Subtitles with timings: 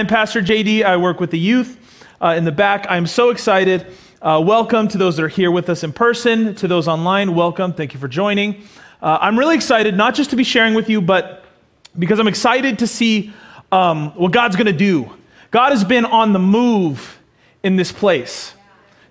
[0.00, 0.82] I'm Pastor JD.
[0.82, 1.78] I work with the youth
[2.22, 2.86] uh, in the back.
[2.88, 3.86] I'm so excited.
[4.22, 7.34] Uh, welcome to those that are here with us in person, to those online.
[7.34, 7.74] Welcome.
[7.74, 8.62] Thank you for joining.
[9.02, 11.44] Uh, I'm really excited, not just to be sharing with you, but
[11.98, 13.34] because I'm excited to see
[13.72, 15.12] um, what God's going to do.
[15.50, 17.20] God has been on the move
[17.62, 18.54] in this place.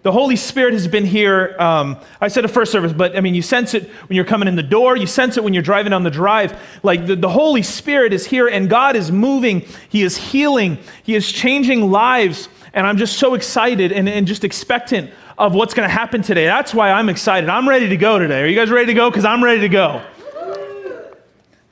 [0.01, 1.57] The Holy Spirit has been here.
[1.59, 4.47] Um, I said a first service, but I mean, you sense it when you're coming
[4.47, 4.95] in the door.
[4.95, 6.57] You sense it when you're driving on the drive.
[6.83, 9.65] Like the, the Holy Spirit is here and God is moving.
[9.89, 10.77] He is healing.
[11.03, 12.47] He is changing lives.
[12.73, 16.45] And I'm just so excited and, and just expectant of what's going to happen today.
[16.45, 17.49] That's why I'm excited.
[17.49, 18.43] I'm ready to go today.
[18.43, 19.09] Are you guys ready to go?
[19.09, 20.01] Because I'm ready to go.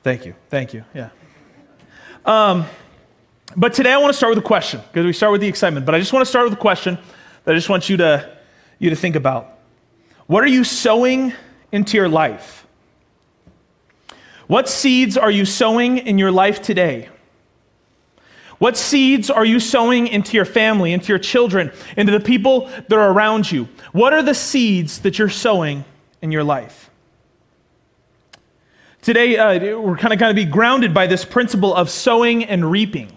[0.02, 0.34] Thank you.
[0.50, 0.84] Thank you.
[0.94, 1.10] Yeah.
[2.26, 2.66] Um,
[3.56, 5.86] but today I want to start with a question because we start with the excitement.
[5.86, 6.98] But I just want to start with a question
[7.48, 8.30] that I just want you to,
[8.78, 9.48] you to think about.
[10.26, 11.32] What are you sowing
[11.72, 12.66] into your life?
[14.48, 17.08] What seeds are you sowing in your life today?
[18.58, 22.92] What seeds are you sowing into your family, into your children, into the people that
[22.92, 23.66] are around you?
[23.92, 25.86] What are the seeds that you're sowing
[26.20, 26.90] in your life?
[29.00, 32.70] Today, uh, we're kind of going to be grounded by this principle of sowing and
[32.70, 33.10] reaping.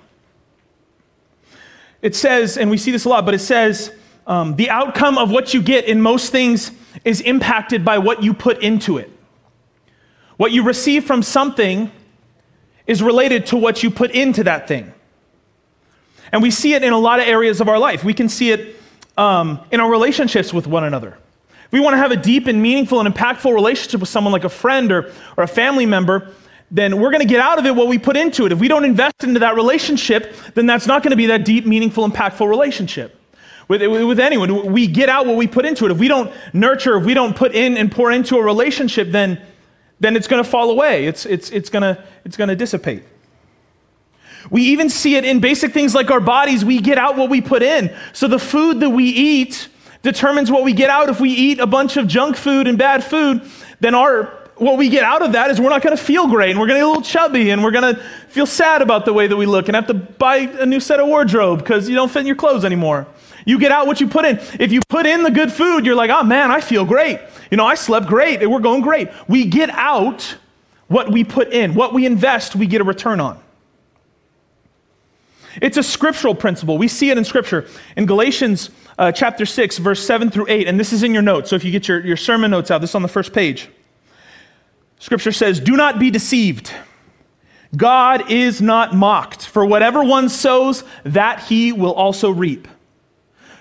[2.01, 3.91] It says, and we see this a lot, but it says,
[4.27, 6.71] um, the outcome of what you get in most things
[7.03, 9.09] is impacted by what you put into it.
[10.37, 11.91] What you receive from something
[12.87, 14.93] is related to what you put into that thing.
[16.31, 18.03] And we see it in a lot of areas of our life.
[18.03, 18.75] We can see it
[19.17, 21.17] um, in our relationships with one another.
[21.65, 24.43] If we want to have a deep and meaningful and impactful relationship with someone like
[24.43, 26.33] a friend or, or a family member,
[26.69, 28.51] then we're going to get out of it what we put into it.
[28.51, 31.65] If we don't invest into that relationship, then that's not going to be that deep,
[31.65, 33.20] meaningful, impactful relationship
[33.67, 34.71] with, with anyone.
[34.71, 35.91] We get out what we put into it.
[35.91, 39.41] If we don't nurture, if we don't put in and pour into a relationship, then,
[39.99, 41.05] then it's going to fall away.
[41.05, 43.03] It's, it's, it's going it's to dissipate.
[44.49, 46.65] We even see it in basic things like our bodies.
[46.65, 47.95] We get out what we put in.
[48.13, 49.67] So the food that we eat
[50.01, 51.09] determines what we get out.
[51.09, 53.43] If we eat a bunch of junk food and bad food,
[53.79, 56.51] then our what we get out of that is we're not going to feel great
[56.51, 57.99] and we're going to get a little chubby and we're going to
[58.29, 60.99] feel sad about the way that we look and have to buy a new set
[60.99, 63.07] of wardrobe because you don't fit in your clothes anymore.
[63.45, 64.37] You get out what you put in.
[64.59, 67.19] If you put in the good food, you're like, oh man, I feel great.
[67.49, 68.47] You know, I slept great.
[68.47, 69.09] We're going great.
[69.27, 70.35] We get out
[70.87, 71.73] what we put in.
[71.73, 73.41] What we invest, we get a return on.
[75.61, 76.77] It's a scriptural principle.
[76.77, 77.67] We see it in Scripture.
[77.97, 81.49] In Galatians uh, chapter 6, verse 7 through 8, and this is in your notes.
[81.49, 83.67] So if you get your, your sermon notes out, this is on the first page.
[84.99, 86.71] Scripture says, Do not be deceived.
[87.75, 89.45] God is not mocked.
[89.45, 92.67] For whatever one sows, that he will also reap.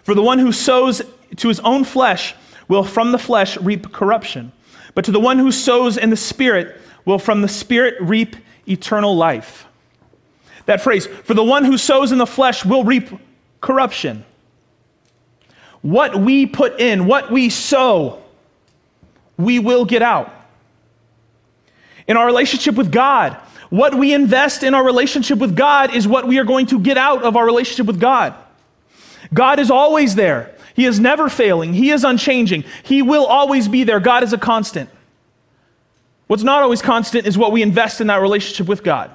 [0.02, 1.02] For the one who sows
[1.36, 2.34] to his own flesh
[2.68, 4.52] will from the flesh reap corruption,
[4.94, 8.36] but to the one who sows in the Spirit will from the Spirit reap
[8.68, 9.66] eternal life.
[10.66, 13.10] That phrase, for the one who sows in the flesh will reap
[13.60, 14.24] corruption.
[15.82, 18.22] What we put in, what we sow,
[19.36, 20.32] we will get out.
[22.06, 23.36] In our relationship with God,
[23.70, 26.98] what we invest in our relationship with God is what we are going to get
[26.98, 28.34] out of our relationship with God.
[29.32, 30.54] God is always there.
[30.74, 31.74] He is never failing.
[31.74, 32.64] He is unchanging.
[32.82, 34.00] He will always be there.
[34.00, 34.91] God is a constant.
[36.26, 39.14] What's not always constant is what we invest in that relationship with God.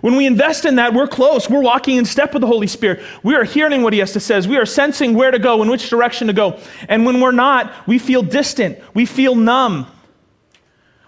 [0.00, 1.50] When we invest in that, we're close.
[1.50, 3.02] We're walking in step with the Holy Spirit.
[3.22, 4.40] We are hearing what He has to say.
[4.46, 6.60] We are sensing where to go and which direction to go.
[6.88, 8.78] And when we're not, we feel distant.
[8.94, 9.86] We feel numb.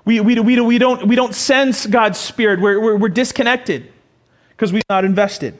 [0.05, 2.59] We, we, we, we, don't, we don't sense God's Spirit.
[2.59, 3.93] We're, we're, we're disconnected
[4.51, 5.57] because we're not invested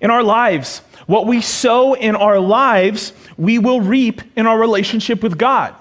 [0.00, 0.78] in our lives.
[1.06, 5.74] What we sow in our lives, we will reap in our relationship with God.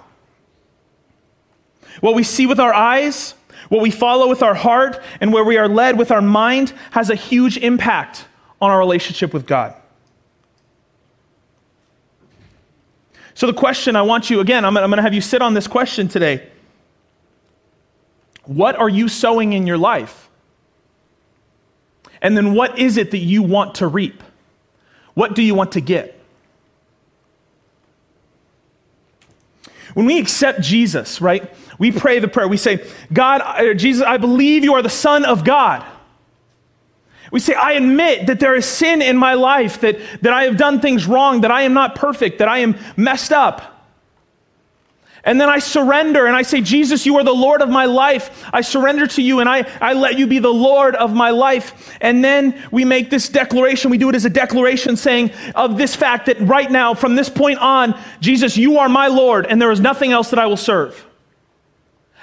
[2.01, 3.33] What we see with our eyes,
[3.69, 7.09] what we follow with our heart, and where we are led with our mind has
[7.09, 8.25] a huge impact
[8.61, 9.75] on our relationship with God.
[13.33, 15.53] So, the question I want you, again, I'm, I'm going to have you sit on
[15.53, 16.49] this question today.
[18.45, 20.26] What are you sowing in your life?
[22.21, 24.23] And then what is it that you want to reap?
[25.13, 26.19] What do you want to get?
[29.93, 32.47] When we accept Jesus, right, we pray the prayer.
[32.47, 35.83] We say, God, Jesus, I believe you are the Son of God.
[37.31, 40.55] We say, I admit that there is sin in my life, that, that I have
[40.55, 43.76] done things wrong, that I am not perfect, that I am messed up.
[45.27, 48.45] And then I surrender and I say, Jesus, you are the Lord of my life.
[48.53, 51.97] I surrender to you and I, I let you be the Lord of my life.
[51.99, 53.91] And then we make this declaration.
[53.91, 57.27] We do it as a declaration saying of this fact that right now, from this
[57.27, 60.55] point on, Jesus, you are my Lord and there is nothing else that I will
[60.55, 61.05] serve.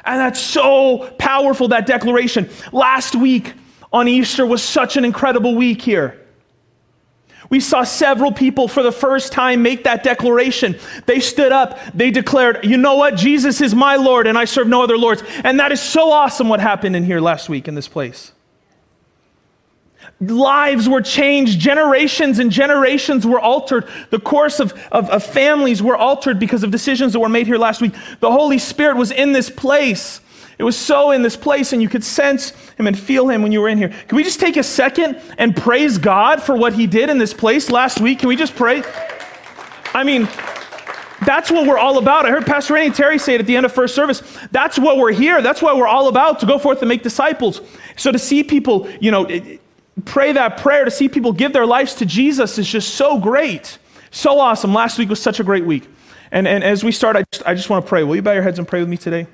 [0.07, 2.49] And that's so powerful, that declaration.
[2.73, 3.53] Last week,
[3.93, 6.24] on Easter was such an incredible week here.
[7.55, 10.77] We saw several people for the first time make that declaration.
[11.07, 13.15] They stood up, they declared, You know what?
[13.15, 15.23] Jesus is my Lord, and I serve no other Lords.
[15.45, 18.33] And that is so awesome what happened in here last week in this place.
[20.21, 23.89] Lives were changed, generations and generations were altered.
[24.11, 27.57] The course of, of, of families were altered because of decisions that were made here
[27.57, 27.95] last week.
[28.19, 30.21] The Holy Spirit was in this place.
[30.59, 33.53] It was so in this place, and you could sense him and feel him when
[33.53, 33.89] you were in here.
[33.89, 37.35] Can we just take a second and praise God for what he did in this
[37.35, 38.21] place last week?
[38.21, 38.83] Can we just pray?
[39.95, 40.29] I mean,
[41.25, 42.27] that's what we're all about.
[42.27, 44.23] I heard Pastor Randy Terry say it at the end of first service.
[44.53, 45.43] That's what we're here.
[45.43, 47.61] That's what we're all about to go forth and make disciples.
[47.97, 49.27] So to see people, you know,
[50.05, 53.79] pray that prayer, to see people give their lives to Jesus is just so great.
[54.11, 54.75] So awesome.
[54.75, 55.89] Last week was such a great week.
[56.31, 58.03] And, and as we start, I just, I just want to pray.
[58.03, 59.27] Will you bow your heads and pray with me today?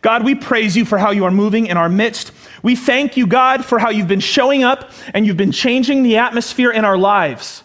[0.00, 2.32] God, we praise you for how you are moving in our midst.
[2.62, 6.18] We thank you, God, for how you've been showing up and you've been changing the
[6.18, 7.64] atmosphere in our lives.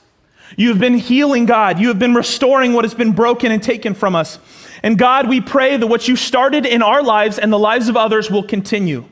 [0.56, 1.80] You've been healing, God.
[1.80, 4.39] You have been restoring what has been broken and taken from us.
[4.83, 7.97] And God, we pray that what you started in our lives and the lives of
[7.97, 9.06] others will continue.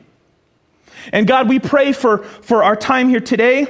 [1.12, 3.66] And God, we pray for, for our time here today.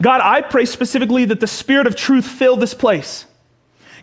[0.00, 3.26] God, I pray specifically that the Spirit of truth fill this place.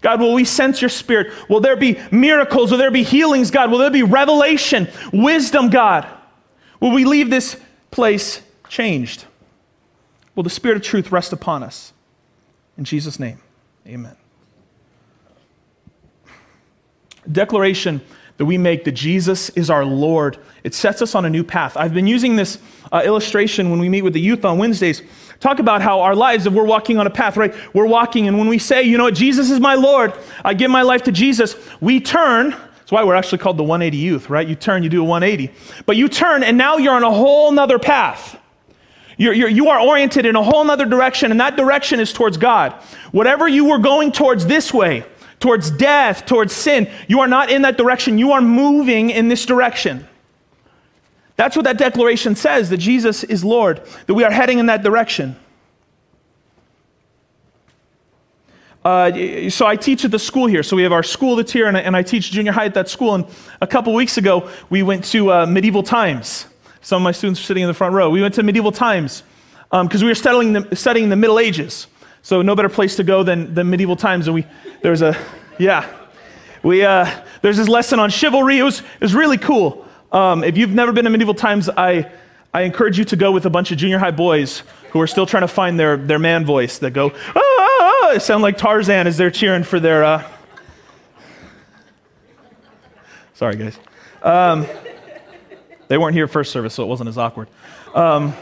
[0.01, 1.33] God, will we sense your spirit?
[1.49, 2.71] Will there be miracles?
[2.71, 3.71] Will there be healings, God?
[3.71, 6.07] Will there be revelation, wisdom, God?
[6.79, 7.59] Will we leave this
[7.91, 9.25] place changed?
[10.35, 11.93] Will the spirit of truth rest upon us?
[12.77, 13.39] In Jesus' name,
[13.87, 14.15] amen.
[17.31, 18.01] Declaration
[18.37, 20.37] that we make that Jesus is our Lord.
[20.63, 21.77] It sets us on a new path.
[21.77, 22.59] I've been using this
[22.91, 25.01] uh, illustration when we meet with the youth on Wednesdays
[25.45, 27.53] talk about how our lives, if we're walking on a path, right?
[27.73, 30.13] We're walking, and when we say, you know what, Jesus is my Lord,
[30.43, 32.49] I give my life to Jesus, we turn.
[32.49, 34.47] That's why we're actually called the 180 youth, right?
[34.47, 35.53] You turn, you do a 180.
[35.85, 38.39] But you turn, and now you're on a whole nother path.
[39.17, 42.37] You're, you're, you are oriented in a whole nother direction, and that direction is towards
[42.37, 42.73] God.
[43.11, 45.05] Whatever you were going towards this way,
[45.39, 48.17] towards death, towards sin, you are not in that direction.
[48.17, 50.07] You are moving in this direction.
[51.37, 54.83] That's what that declaration says that Jesus is Lord, that we are heading in that
[54.83, 55.35] direction.
[58.85, 60.61] Uh, so I teach at the school here.
[60.61, 62.75] So we have our school that's here, and I, and I teach junior high at
[62.75, 63.15] that school.
[63.15, 63.25] And
[63.59, 66.45] a couple weeks ago, we went to uh, medieval times.
[66.81, 68.11] Some of my students are sitting in the front row.
[68.11, 69.23] We went to medieval times
[69.71, 71.87] because um, we were studying the, studying the Middle Ages.
[72.21, 74.27] So no better place to go than, than medieval times.
[74.27, 74.45] And we
[74.83, 75.17] there was a
[75.57, 75.91] yeah,
[76.61, 77.09] we uh,
[77.41, 78.59] there's this lesson on chivalry.
[78.59, 79.84] It was it was really cool.
[80.15, 82.09] Um, if you've never been to medieval times, I,
[82.53, 85.25] I encourage you to go with a bunch of junior high boys who are still
[85.25, 89.07] trying to find their, their man voice that go, ah, ah, ah, sound like Tarzan
[89.07, 90.05] as they're cheering for their.
[90.05, 90.31] Uh...
[93.33, 93.77] Sorry, guys.
[94.23, 94.65] Um,
[95.89, 97.49] they weren't here first service, so it wasn't as awkward.
[97.93, 98.33] Um,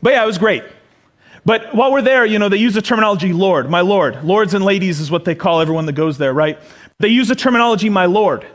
[0.00, 0.64] but yeah, it was great.
[1.44, 4.24] But while we're there, you know, they use the terminology Lord, my Lord.
[4.24, 6.58] Lords and ladies is what they call everyone that goes there, right?
[7.00, 8.46] They use the terminology my Lord.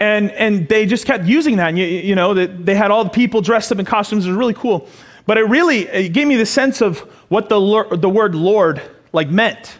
[0.00, 1.68] And, and they just kept using that.
[1.68, 4.26] And you, you know, that they had all the people dressed up in costumes.
[4.26, 4.88] It was really cool.
[5.26, 6.98] But it really it gave me the sense of
[7.28, 8.82] what the, the word Lord
[9.12, 9.78] like meant.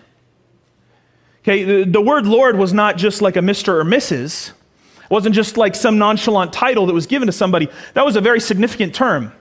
[1.42, 3.68] Okay, the, the word Lord was not just like a Mr.
[3.68, 4.50] or Mrs.
[4.50, 7.68] It wasn't just like some nonchalant title that was given to somebody.
[7.92, 9.32] That was a very significant term.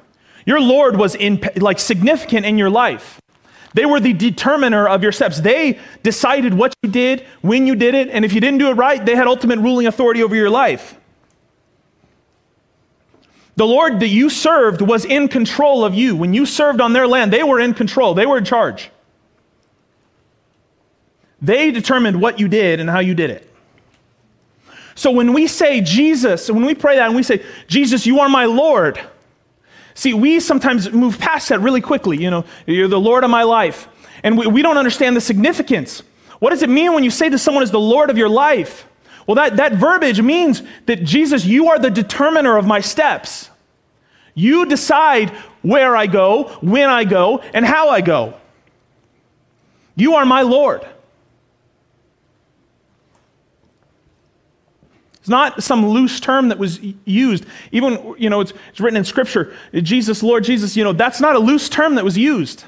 [0.46, 3.21] Your Lord was in, like significant in your life.
[3.73, 5.39] They were the determiner of your steps.
[5.39, 8.73] They decided what you did, when you did it, and if you didn't do it
[8.73, 10.95] right, they had ultimate ruling authority over your life.
[13.56, 16.15] The Lord that you served was in control of you.
[16.15, 18.89] When you served on their land, they were in control, they were in charge.
[21.42, 23.49] They determined what you did and how you did it.
[24.95, 28.30] So when we say Jesus, when we pray that and we say, Jesus, you are
[28.30, 28.99] my Lord,
[29.95, 32.21] See, we sometimes move past that really quickly.
[32.21, 33.88] You know, you're the Lord of my life.
[34.23, 36.02] And we, we don't understand the significance.
[36.40, 38.88] What does it mean when you say to someone is the Lord of your life?
[39.28, 43.50] Well, that, that verbiage means that Jesus, you are the determiner of my steps.
[44.33, 45.30] You decide
[45.62, 48.33] where I go, when I go, and how I go.
[49.95, 50.85] You are my Lord.
[55.23, 57.45] It's not some loose term that was used.
[57.71, 61.37] Even, you know, it's, it's written in Scripture, Jesus, Lord Jesus, you know, that's not
[61.37, 62.65] a loose term that was used.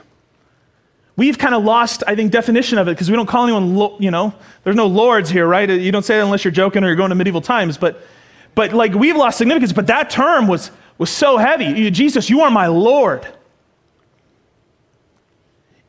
[1.17, 4.09] We've kind of lost, I think, definition of it because we don't call anyone, you
[4.09, 4.33] know,
[4.63, 5.69] there's no lords here, right?
[5.69, 7.77] You don't say that unless you're joking or you're going to medieval times.
[7.77, 8.01] But,
[8.53, 9.74] but like, we've lost significance.
[9.74, 11.91] But that term was, was so heavy.
[11.91, 13.27] Jesus, you are my Lord.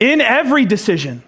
[0.00, 1.23] In every decision,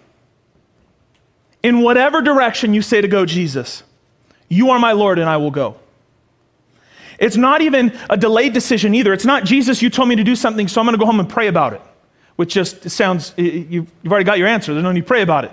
[1.63, 3.85] in whatever direction you say to go, Jesus,
[4.49, 5.77] you are my Lord, and I will go.
[7.19, 9.13] It's not even a delayed decision either.
[9.13, 11.21] It's not, Jesus, you told me to do something, so I'm going to go home
[11.21, 11.81] and pray about it,
[12.37, 14.73] which just sounds, you've already got your answer.
[14.73, 15.53] There's no need to pray about it.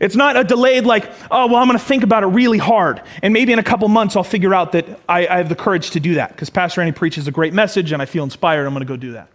[0.00, 3.00] It's not a delayed, like, oh, well, I'm going to think about it really hard.
[3.22, 5.92] And maybe in a couple months, I'll figure out that I, I have the courage
[5.92, 8.66] to do that because Pastor Andy preaches a great message and I feel inspired.
[8.66, 9.28] I'm going to go do that.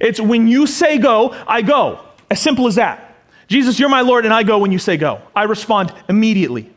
[0.00, 2.00] It's when you say go, I go.
[2.30, 3.16] As simple as that.
[3.48, 5.20] Jesus, you're my Lord, and I go when you say go.
[5.34, 6.70] I respond immediately.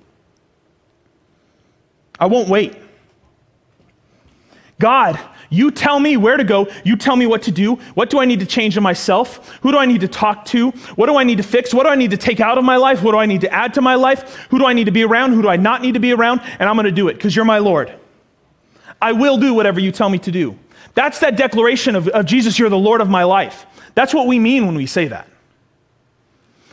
[2.21, 2.75] I won't wait.
[4.79, 6.67] God, you tell me where to go.
[6.85, 7.75] You tell me what to do.
[7.93, 9.49] What do I need to change in myself?
[9.61, 10.71] Who do I need to talk to?
[10.95, 11.73] What do I need to fix?
[11.73, 13.03] What do I need to take out of my life?
[13.03, 14.35] What do I need to add to my life?
[14.49, 15.33] Who do I need to be around?
[15.33, 16.41] Who do I not need to be around?
[16.59, 17.93] And I'm going to do it because you're my Lord.
[19.01, 20.57] I will do whatever you tell me to do.
[20.93, 23.65] That's that declaration of, of Jesus, you're the Lord of my life.
[23.95, 25.27] That's what we mean when we say that.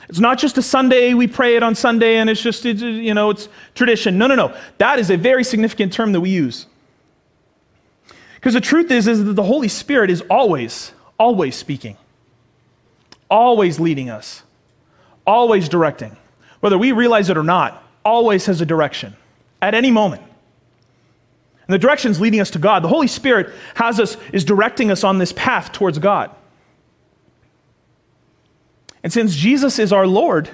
[0.09, 3.31] It's not just a Sunday, we pray it on Sunday and it's just, you know,
[3.31, 4.17] it's tradition.
[4.17, 4.57] No, no, no.
[4.79, 6.67] That is a very significant term that we use.
[8.37, 11.97] Because the truth is, is that the Holy Spirit is always, always speaking,
[13.29, 14.43] always leading us,
[15.27, 16.17] always directing.
[16.61, 19.15] Whether we realize it or not, always has a direction
[19.61, 20.23] at any moment.
[20.23, 22.83] And the direction is leading us to God.
[22.83, 26.31] The Holy Spirit has us, is directing us on this path towards God.
[29.02, 30.50] And since Jesus is our Lord,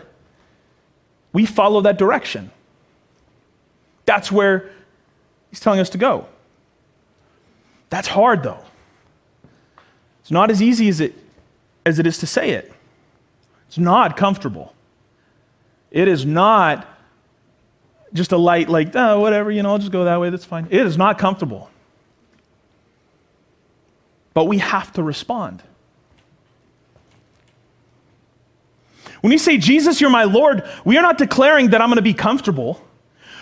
[1.33, 2.51] we follow that direction.
[4.07, 4.71] That's where
[5.51, 6.27] He's telling us to go.
[7.91, 8.59] That's hard, though.
[10.21, 11.15] It's not as easy as it,
[11.87, 12.73] as it is to say it.
[13.69, 14.75] It's not comfortable.
[15.91, 16.89] It is not
[18.13, 20.67] just a light, like, oh, whatever, you know, I'll just go that way, that's fine.
[20.71, 21.71] It is not comfortable.
[24.33, 25.63] But we have to respond.
[29.25, 32.03] When you say, Jesus, you're my Lord, we are not declaring that I'm going to
[32.03, 32.79] be comfortable.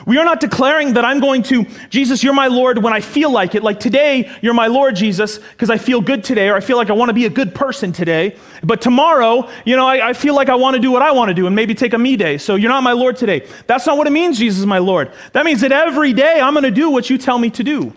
[0.07, 3.33] We are not declaring that I'm going to, Jesus, you're my Lord when I feel
[3.33, 3.65] like it.
[3.65, 6.89] Like today, you're my Lord, Jesus, because I feel good today, or I feel like
[6.89, 8.37] I want to be a good person today.
[8.63, 11.31] But tomorrow, you know, I, I feel like I want to do what I want
[11.31, 12.39] to do and maybe take a me day.
[12.39, 13.49] So you're not my Lord today.
[13.67, 15.11] That's not what it means, Jesus my Lord.
[15.33, 17.93] That means that every day I'm going to do what you tell me to do.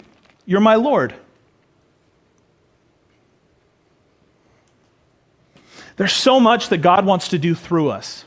[0.48, 1.13] You're my Lord.
[5.97, 8.25] There's so much that God wants to do through us.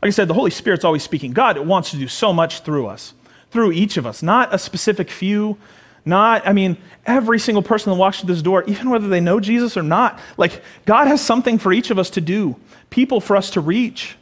[0.00, 1.32] Like I said, the Holy Spirit's always speaking.
[1.32, 3.14] God wants to do so much through us,
[3.50, 5.56] through each of us, not a specific few,
[6.04, 9.40] not, I mean, every single person that walks through this door, even whether they know
[9.40, 12.56] Jesus or not, like, God has something for each of us to do,
[12.90, 14.16] people for us to reach.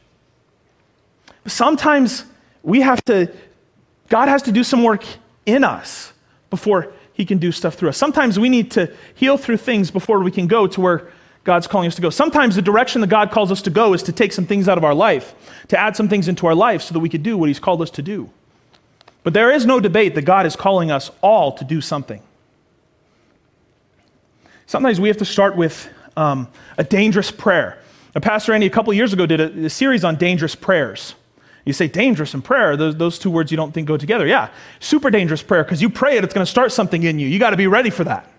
[1.42, 2.24] But Sometimes
[2.62, 3.32] we have to,
[4.08, 5.04] God has to do some work
[5.44, 6.12] in us
[6.50, 7.98] before He can do stuff through us.
[7.98, 11.12] Sometimes we need to heal through things before we can go to where
[11.44, 12.10] God's calling us to go.
[12.10, 14.78] Sometimes the direction that God calls us to go is to take some things out
[14.78, 15.34] of our life,
[15.68, 17.82] to add some things into our life so that we could do what He's called
[17.82, 18.30] us to do.
[19.24, 22.22] But there is no debate that God is calling us all to do something.
[24.66, 27.78] Sometimes we have to start with um, a dangerous prayer.
[28.14, 31.14] Now, Pastor Andy, a couple years ago, did a, a, series on dangerous prayers.
[31.64, 34.26] You say dangerous and prayer, those, those two words you don't think go together.
[34.26, 34.48] Yeah,
[34.80, 37.28] super dangerous prayer because you pray it, it's going to start something in you.
[37.28, 38.31] You got to be ready for that.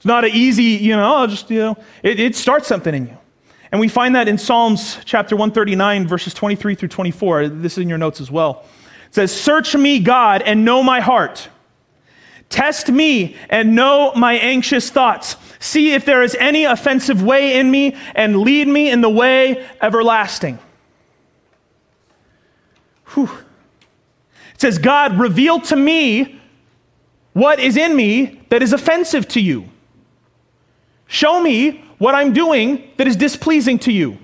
[0.00, 3.08] It's not an easy, you know, I'll just, you know, it, it starts something in
[3.08, 3.18] you.
[3.70, 7.48] And we find that in Psalms chapter 139, verses 23 through 24.
[7.48, 8.64] This is in your notes as well.
[9.08, 11.50] It says, Search me, God, and know my heart.
[12.48, 15.36] Test me and know my anxious thoughts.
[15.58, 19.68] See if there is any offensive way in me, and lead me in the way
[19.82, 20.58] everlasting.
[23.08, 23.28] Whew.
[24.54, 26.40] It says, God, reveal to me
[27.34, 29.68] what is in me that is offensive to you.
[31.10, 34.16] Show me what I'm doing that is displeasing to you.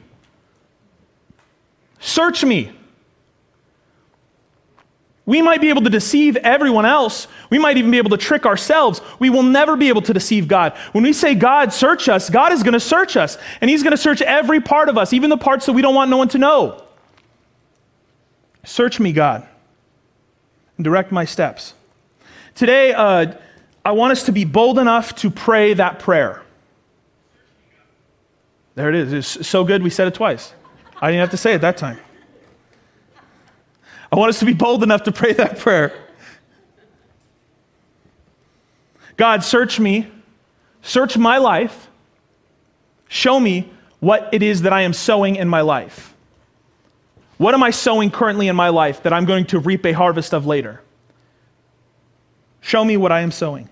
[1.99, 2.71] Search me.
[5.26, 7.26] We might be able to deceive everyone else.
[7.50, 9.00] We might even be able to trick ourselves.
[9.19, 10.76] We will never be able to deceive God.
[10.93, 13.37] When we say, God, search us, God is going to search us.
[13.61, 15.97] And He's going to search every part of us, even the parts that we don't
[15.97, 16.85] want no one to know.
[18.62, 19.45] Search me, God,
[20.76, 21.75] and direct my steps.
[22.55, 23.35] Today, uh,
[23.85, 26.46] I want us to be bold enough to pray that prayer.
[28.76, 29.12] There it is.
[29.12, 30.52] It's so good we said it twice.
[31.00, 31.99] I didn't have to say it that time.
[34.12, 35.92] I want us to be bold enough to pray that prayer.
[39.16, 40.06] God, search me,
[40.83, 41.88] search my life,
[43.09, 46.14] show me what it is that I am sowing in my life.
[47.38, 50.35] What am I sowing currently in my life that I'm going to reap a harvest
[50.35, 50.83] of later?
[52.61, 53.71] Show me what I am sowing.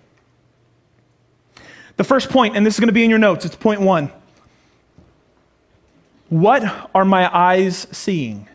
[1.96, 4.11] The first point, and this is going to be in your notes, it's point one.
[6.28, 8.49] What are my eyes seeing?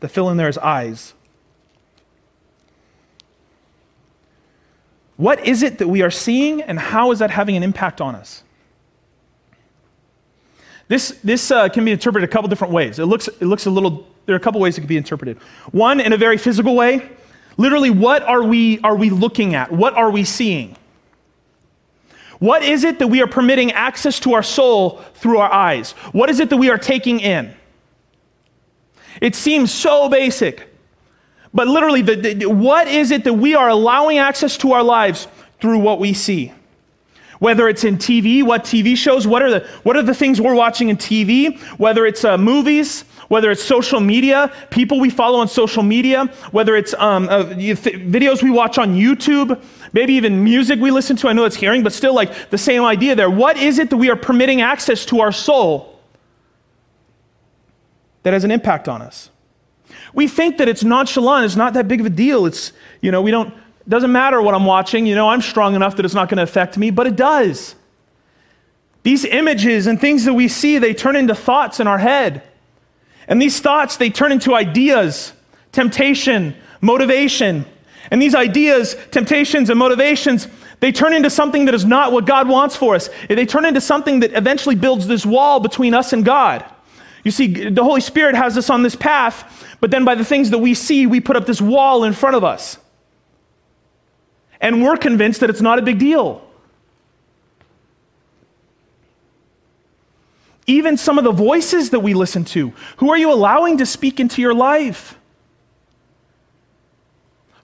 [0.00, 1.14] The fill in there is eyes.
[5.16, 8.14] What is it that we are seeing, and how is that having an impact on
[8.14, 8.44] us?
[10.86, 12.98] This, this uh, can be interpreted a couple different ways.
[12.98, 15.36] It looks, it looks a little, there are a couple ways it can be interpreted.
[15.72, 17.10] One, in a very physical way.
[17.56, 19.72] Literally, what are we, are we looking at?
[19.72, 20.76] What are we seeing?
[22.38, 25.92] What is it that we are permitting access to our soul through our eyes?
[26.12, 27.54] What is it that we are taking in?
[29.20, 30.68] It seems so basic,
[31.52, 35.26] but literally, the, the, what is it that we are allowing access to our lives
[35.60, 36.52] through what we see?
[37.40, 40.54] Whether it's in TV, what TV shows, what are the, what are the things we're
[40.54, 41.60] watching in TV?
[41.78, 46.76] Whether it's uh, movies, whether it's social media, people we follow on social media, whether
[46.76, 51.28] it's um, uh, videos we watch on YouTube, maybe even music we listen to.
[51.28, 53.30] I know it's hearing, but still, like the same idea there.
[53.30, 56.00] What is it that we are permitting access to our soul
[58.22, 59.30] that has an impact on us?
[60.14, 62.46] We think that it's nonchalant, it's not that big of a deal.
[62.46, 63.52] It's, you know, we don't,
[63.88, 65.06] doesn't matter what I'm watching.
[65.06, 67.74] You know, I'm strong enough that it's not going to affect me, but it does.
[69.02, 72.42] These images and things that we see, they turn into thoughts in our head.
[73.28, 75.32] And these thoughts, they turn into ideas,
[75.70, 77.66] temptation, motivation.
[78.10, 80.48] And these ideas, temptations, and motivations,
[80.80, 83.10] they turn into something that is not what God wants for us.
[83.28, 86.64] They turn into something that eventually builds this wall between us and God.
[87.22, 90.50] You see, the Holy Spirit has us on this path, but then by the things
[90.50, 92.78] that we see, we put up this wall in front of us.
[94.60, 96.47] And we're convinced that it's not a big deal.
[100.68, 102.72] Even some of the voices that we listen to.
[102.98, 105.18] Who are you allowing to speak into your life?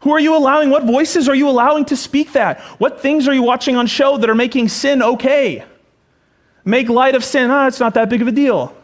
[0.01, 0.71] Who are you allowing?
[0.71, 2.61] What voices are you allowing to speak that?
[2.81, 5.65] What things are you watching on show that are making sin okay?
[6.65, 7.51] Make light of sin.
[7.51, 8.75] Ah, it's not that big of a deal.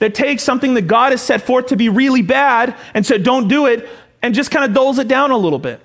[0.00, 3.48] That takes something that God has set forth to be really bad and said, don't
[3.48, 3.88] do it,
[4.20, 5.80] and just kind of doles it down a little bit.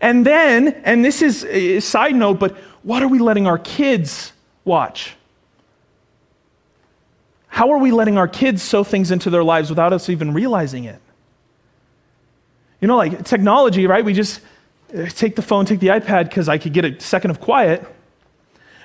[0.00, 4.32] And then, and this is a side note, but what are we letting our kids
[4.64, 5.14] Watch.
[7.48, 10.84] How are we letting our kids sow things into their lives without us even realizing
[10.84, 11.00] it?
[12.80, 14.04] You know, like technology, right?
[14.04, 14.40] We just
[14.96, 17.84] uh, take the phone, take the iPad because I could get a second of quiet.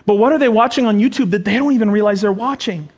[0.06, 2.90] But what are they watching on YouTube that they don't even realize they're watching?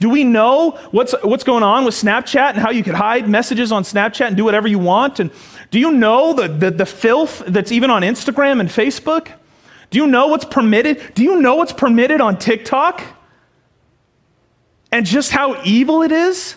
[0.00, 3.72] Do we know what's, what's going on with Snapchat and how you could hide messages
[3.72, 5.20] on Snapchat and do whatever you want?
[5.20, 5.30] And
[5.70, 9.32] do you know the, the, the filth that's even on Instagram and Facebook?
[9.94, 11.14] Do you know what's permitted?
[11.14, 13.00] Do you know what's permitted on TikTok?
[14.90, 16.56] And just how evil it is?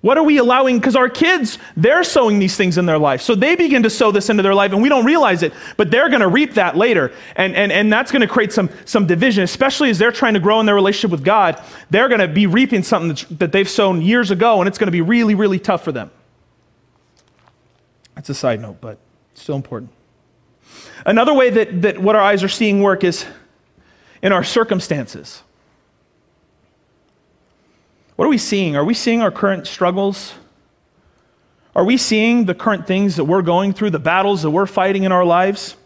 [0.00, 0.80] What are we allowing?
[0.80, 3.22] Because our kids, they're sowing these things in their life.
[3.22, 5.92] So they begin to sow this into their life, and we don't realize it, but
[5.92, 7.12] they're going to reap that later.
[7.36, 10.40] And, and, and that's going to create some, some division, especially as they're trying to
[10.40, 11.62] grow in their relationship with God.
[11.90, 14.90] They're going to be reaping something that they've sown years ago, and it's going to
[14.92, 16.10] be really, really tough for them.
[18.16, 18.98] That's a side note, but
[19.34, 19.92] still important.
[21.04, 23.26] Another way that, that what our eyes are seeing work is
[24.22, 25.42] in our circumstances.
[28.16, 28.76] What are we seeing?
[28.76, 30.34] Are we seeing our current struggles?
[31.76, 35.02] Are we seeing the current things that we're going through, the battles that we're fighting
[35.02, 35.76] in our lives?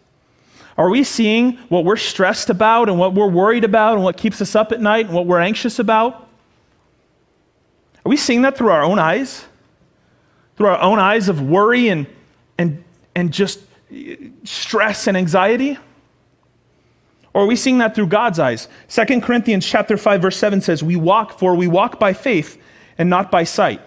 [0.76, 4.40] Are we seeing what we're stressed about and what we're worried about and what keeps
[4.40, 6.28] us up at night and what we're anxious about?
[8.04, 9.44] Are we seeing that through our own eyes?
[10.56, 12.06] Through our own eyes of worry and,
[12.58, 12.84] and,
[13.16, 13.60] and just
[14.44, 15.78] stress and anxiety?
[17.34, 18.68] Or are we seeing that through God's eyes?
[18.88, 22.60] 2 Corinthians chapter 5 verse 7 says, "We walk for we walk by faith
[22.96, 23.80] and not by sight."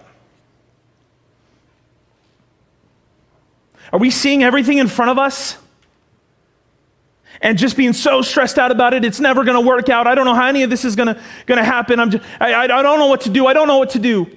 [3.92, 5.58] Are we seeing everything in front of us?
[7.42, 10.06] And just being so stressed out about it, it's never going to work out.
[10.06, 11.98] I don't know how any of this is going to happen.
[11.98, 13.46] I'm just, I, I, I don't know what to do.
[13.46, 14.30] I don't know what to do.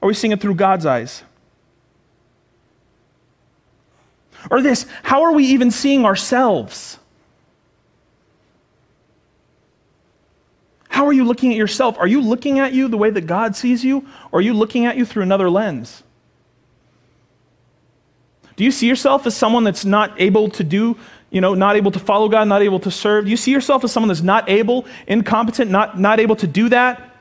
[0.00, 1.22] Are we seeing it through God's eyes?
[4.50, 6.98] Or this, how are we even seeing ourselves?
[10.88, 11.96] How are you looking at yourself?
[11.98, 14.06] Are you looking at you the way that God sees you?
[14.30, 16.02] Or are you looking at you through another lens?
[18.56, 20.98] Do you see yourself as someone that's not able to do,
[21.30, 23.24] you know, not able to follow God, not able to serve?
[23.24, 26.68] Do you see yourself as someone that's not able, incompetent, not, not able to do
[26.68, 27.11] that?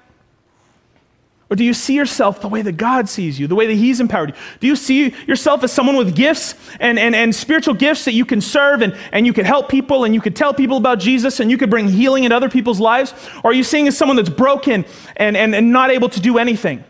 [1.52, 4.00] Or do you see yourself the way that God sees you, the way that He's
[4.00, 4.36] empowered you?
[4.62, 8.24] Do you see yourself as someone with gifts and, and, and spiritual gifts that you
[8.24, 11.42] can serve and, and you can help people and you could tell people about Jesus
[11.42, 13.14] and you could bring healing in other people's lives?
[13.44, 14.86] Or are you seeing as someone that's broken
[15.18, 16.86] and, and, and not able to do anything?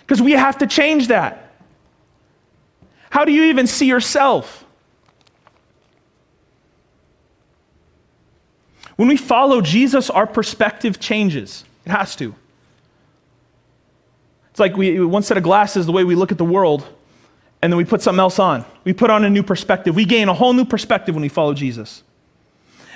[0.00, 1.54] Because we have to change that.
[3.10, 4.64] How do you even see yourself?
[8.96, 11.64] When we follow Jesus, our perspective changes.
[11.86, 12.34] It has to.
[14.54, 16.88] It's like we, one set of glasses, the way we look at the world,
[17.60, 18.64] and then we put something else on.
[18.84, 19.96] We put on a new perspective.
[19.96, 22.04] We gain a whole new perspective when we follow Jesus.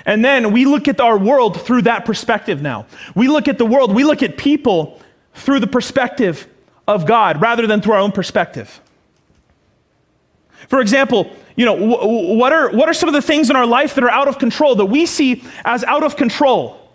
[0.05, 2.85] And then we look at our world through that perspective now.
[3.13, 5.01] We look at the world, we look at people
[5.33, 6.47] through the perspective
[6.87, 8.79] of God rather than through our own perspective.
[10.69, 13.95] For example, you know, what, are, what are some of the things in our life
[13.95, 16.88] that are out of control that we see as out of control?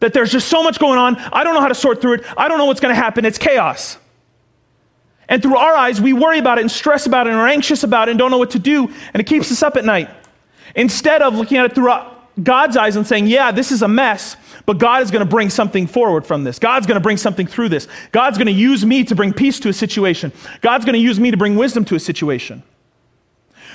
[0.00, 1.16] That there's just so much going on.
[1.16, 2.24] I don't know how to sort through it.
[2.36, 3.24] I don't know what's going to happen.
[3.24, 3.98] It's chaos.
[5.28, 7.84] And through our eyes, we worry about it and stress about it and are anxious
[7.84, 10.08] about it and don't know what to do, and it keeps us up at night.
[10.74, 11.92] Instead of looking at it through
[12.42, 15.50] God's eyes and saying, Yeah, this is a mess, but God is going to bring
[15.50, 16.58] something forward from this.
[16.58, 17.88] God's going to bring something through this.
[18.12, 20.32] God's going to use me to bring peace to a situation.
[20.62, 22.62] God's going to use me to bring wisdom to a situation.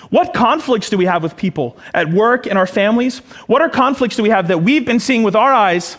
[0.10, 3.20] What conflicts do we have with people at work, in our families?
[3.48, 5.98] What are conflicts do we have that we've been seeing with our eyes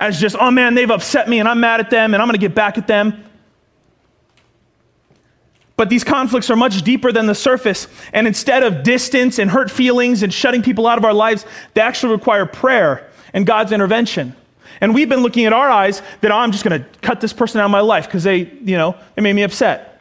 [0.00, 2.38] as just, oh man, they've upset me and I'm mad at them and I'm going
[2.38, 3.24] to get back at them?
[5.76, 7.88] But these conflicts are much deeper than the surface.
[8.12, 11.80] And instead of distance and hurt feelings and shutting people out of our lives, they
[11.80, 14.36] actually require prayer and God's intervention.
[14.80, 17.32] And we've been looking at our eyes that oh, I'm just going to cut this
[17.32, 19.93] person out of my life because they, you know, they made me upset.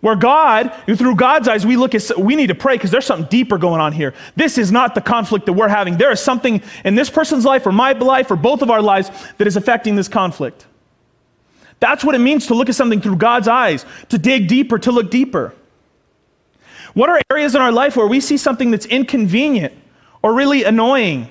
[0.00, 3.28] Where God, through God's eyes, we look at, we need to pray because there's something
[3.28, 4.14] deeper going on here.
[4.34, 5.98] This is not the conflict that we're having.
[5.98, 9.10] There is something in this person's life or my life or both of our lives
[9.36, 10.66] that is affecting this conflict.
[11.80, 14.90] That's what it means to look at something through God's eyes, to dig deeper, to
[14.90, 15.54] look deeper.
[16.94, 19.74] What are areas in our life where we see something that's inconvenient
[20.22, 21.28] or really annoying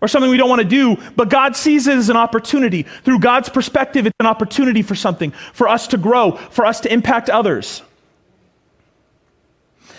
[0.00, 2.82] or something we don't want to do, but God sees it as an opportunity?
[2.82, 6.92] Through God's perspective, it's an opportunity for something, for us to grow, for us to
[6.92, 7.82] impact others.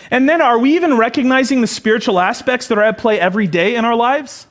[0.09, 3.75] And then, are we even recognizing the spiritual aspects that are at play every day
[3.75, 4.47] in our lives?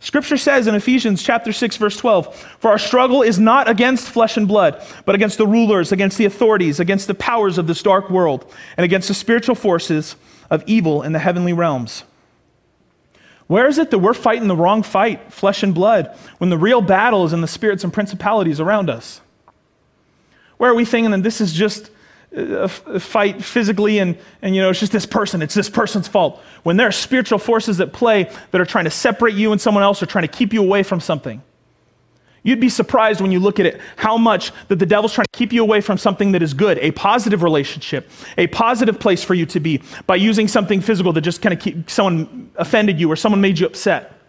[0.00, 4.36] Scripture says in Ephesians chapter 6 verse 12, "For our struggle is not against flesh
[4.36, 8.10] and blood, but against the rulers, against the authorities, against the powers of this dark
[8.10, 8.44] world,
[8.76, 10.16] and against the spiritual forces
[10.50, 12.02] of evil in the heavenly realms."
[13.46, 16.80] Where is it that we're fighting the wrong fight, flesh and blood, when the real
[16.80, 19.20] battle is in the spirits and principalities around us?
[20.56, 21.90] Where are we thinking that this is just
[22.36, 25.42] Uh, a uh, fight physically and, and you know it's just this person.
[25.42, 26.42] It's this person's fault.
[26.62, 29.82] When there are spiritual forces at play that are trying to separate you and someone
[29.82, 31.42] else or trying to keep you away from something
[32.42, 35.38] you'd be surprised when you look at it how much that the devil's trying to
[35.38, 39.34] keep you away from something that is good a positive relationship a positive place for
[39.34, 43.10] you to be by using something physical that just kind of keep someone offended you
[43.10, 44.21] or someone made you upset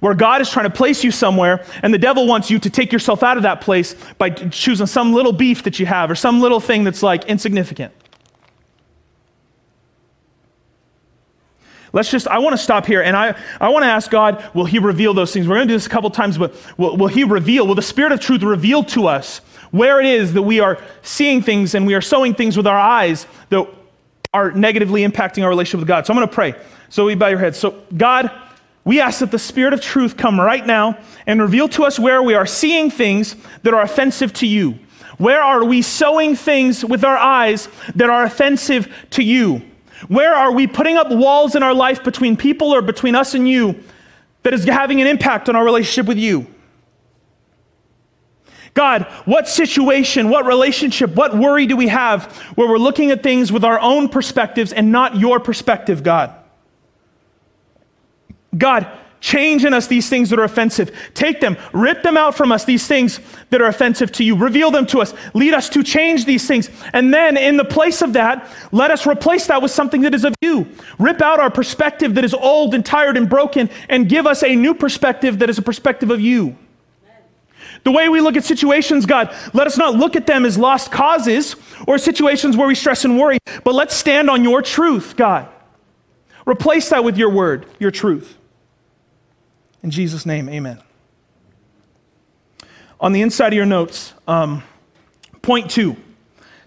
[0.00, 2.92] where God is trying to place you somewhere, and the devil wants you to take
[2.92, 6.40] yourself out of that place by choosing some little beef that you have or some
[6.40, 7.92] little thing that's like insignificant.
[11.94, 14.64] Let's just, I want to stop here and I, I want to ask God, will
[14.64, 15.46] He reveal those things?
[15.46, 17.82] We're going to do this a couple times, but will, will He reveal, will the
[17.82, 19.38] Spirit of truth reveal to us
[19.70, 22.76] where it is that we are seeing things and we are sowing things with our
[22.76, 23.64] eyes that
[24.32, 26.04] are negatively impacting our relationship with God?
[26.04, 26.56] So I'm going to pray.
[26.88, 27.58] So we bow your heads.
[27.58, 28.28] So, God,
[28.84, 32.22] we ask that the Spirit of truth come right now and reveal to us where
[32.22, 34.78] we are seeing things that are offensive to you.
[35.16, 39.62] Where are we sowing things with our eyes that are offensive to you?
[40.08, 43.48] Where are we putting up walls in our life between people or between us and
[43.48, 43.82] you
[44.42, 46.46] that is having an impact on our relationship with you?
[48.74, 52.24] God, what situation, what relationship, what worry do we have
[52.56, 56.34] where we're looking at things with our own perspectives and not your perspective, God?
[58.56, 58.86] God,
[59.24, 60.94] change in us these things that are offensive.
[61.14, 64.36] Take them, rip them out from us, these things that are offensive to you.
[64.36, 65.14] Reveal them to us.
[65.32, 66.68] Lead us to change these things.
[66.92, 70.24] And then, in the place of that, let us replace that with something that is
[70.24, 70.68] of you.
[70.98, 74.54] Rip out our perspective that is old and tired and broken and give us a
[74.54, 76.56] new perspective that is a perspective of you.
[77.84, 80.90] The way we look at situations, God, let us not look at them as lost
[80.90, 85.48] causes or situations where we stress and worry, but let's stand on your truth, God.
[86.46, 88.38] Replace that with your word, your truth.
[89.84, 90.80] In Jesus' name, amen.
[92.98, 94.62] On the inside of your notes, um,
[95.42, 95.94] point two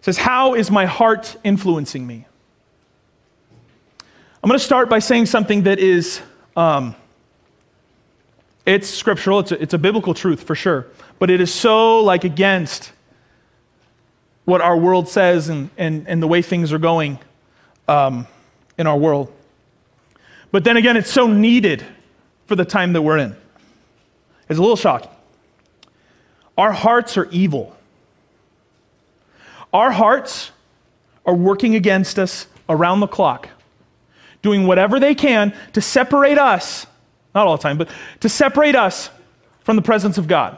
[0.02, 2.28] says, How is my heart influencing me?
[4.44, 6.22] I'm going to start by saying something that is,
[6.56, 6.96] um,
[8.68, 10.86] it's scriptural, it's a, it's a biblical truth for sure,
[11.18, 12.92] but it is so like against
[14.46, 17.18] what our world says and, and, and the way things are going
[17.88, 18.28] um,
[18.78, 19.34] in our world.
[20.52, 21.84] But then again, it's so needed
[22.48, 23.36] for the time that we're in.
[24.50, 25.12] It's a little shocking.
[26.58, 27.76] Our hearts are evil.
[29.72, 30.52] Our hearts
[31.26, 33.50] are working against us around the clock,
[34.42, 36.88] doing whatever they can to separate us,
[37.36, 37.90] not all the time, but
[38.22, 39.10] to separate us
[39.60, 40.58] from the presence of God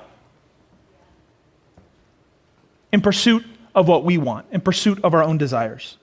[2.92, 3.44] in pursuit
[3.76, 5.98] of what we want, in pursuit of our own desires.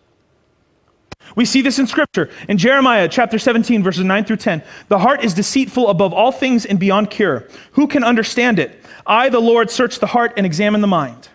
[1.35, 2.31] We see this in Scripture.
[2.49, 6.65] In Jeremiah chapter 17, verses 9 through 10, the heart is deceitful above all things
[6.65, 7.47] and beyond cure.
[7.73, 8.83] Who can understand it?
[9.07, 11.29] I, the Lord, search the heart and examine the mind.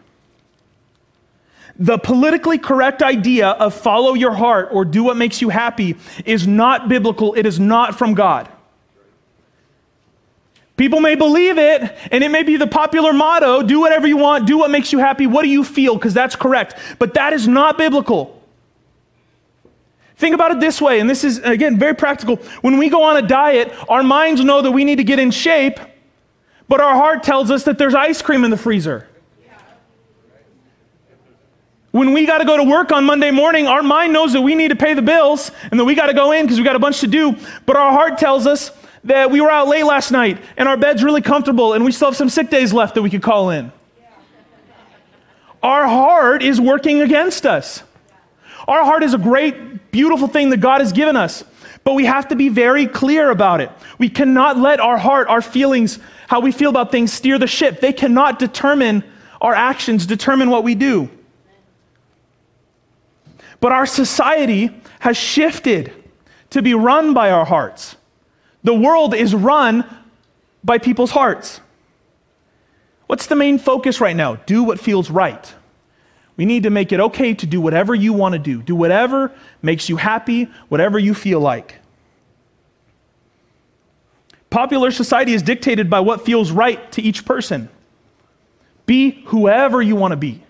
[1.77, 6.47] The politically correct idea of follow your heart or do what makes you happy is
[6.47, 8.49] not biblical, it is not from God.
[10.77, 14.47] People may believe it, and it may be the popular motto do whatever you want,
[14.47, 15.95] do what makes you happy, what do you feel?
[15.95, 16.75] Because that's correct.
[16.97, 18.40] But that is not biblical.
[20.21, 22.35] Think about it this way, and this is, again, very practical.
[22.61, 25.31] When we go on a diet, our minds know that we need to get in
[25.31, 25.79] shape,
[26.67, 29.07] but our heart tells us that there's ice cream in the freezer.
[31.89, 34.53] When we got to go to work on Monday morning, our mind knows that we
[34.53, 36.75] need to pay the bills and that we got to go in because we got
[36.75, 38.69] a bunch to do, but our heart tells us
[39.05, 42.09] that we were out late last night and our bed's really comfortable and we still
[42.09, 43.71] have some sick days left that we could call in.
[45.63, 47.81] Our heart is working against us.
[48.67, 49.55] Our heart is a great,
[49.91, 51.43] beautiful thing that God has given us,
[51.83, 53.71] but we have to be very clear about it.
[53.97, 57.81] We cannot let our heart, our feelings, how we feel about things steer the ship.
[57.81, 59.03] They cannot determine
[59.41, 61.09] our actions, determine what we do.
[63.59, 65.93] But our society has shifted
[66.51, 67.95] to be run by our hearts.
[68.63, 69.85] The world is run
[70.63, 71.59] by people's hearts.
[73.07, 74.35] What's the main focus right now?
[74.35, 75.53] Do what feels right.
[76.41, 78.63] We need to make it okay to do whatever you want to do.
[78.63, 81.75] Do whatever makes you happy, whatever you feel like.
[84.49, 87.69] Popular society is dictated by what feels right to each person.
[88.87, 90.41] Be whoever you want to be.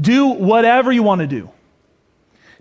[0.00, 1.48] Do whatever you want to do.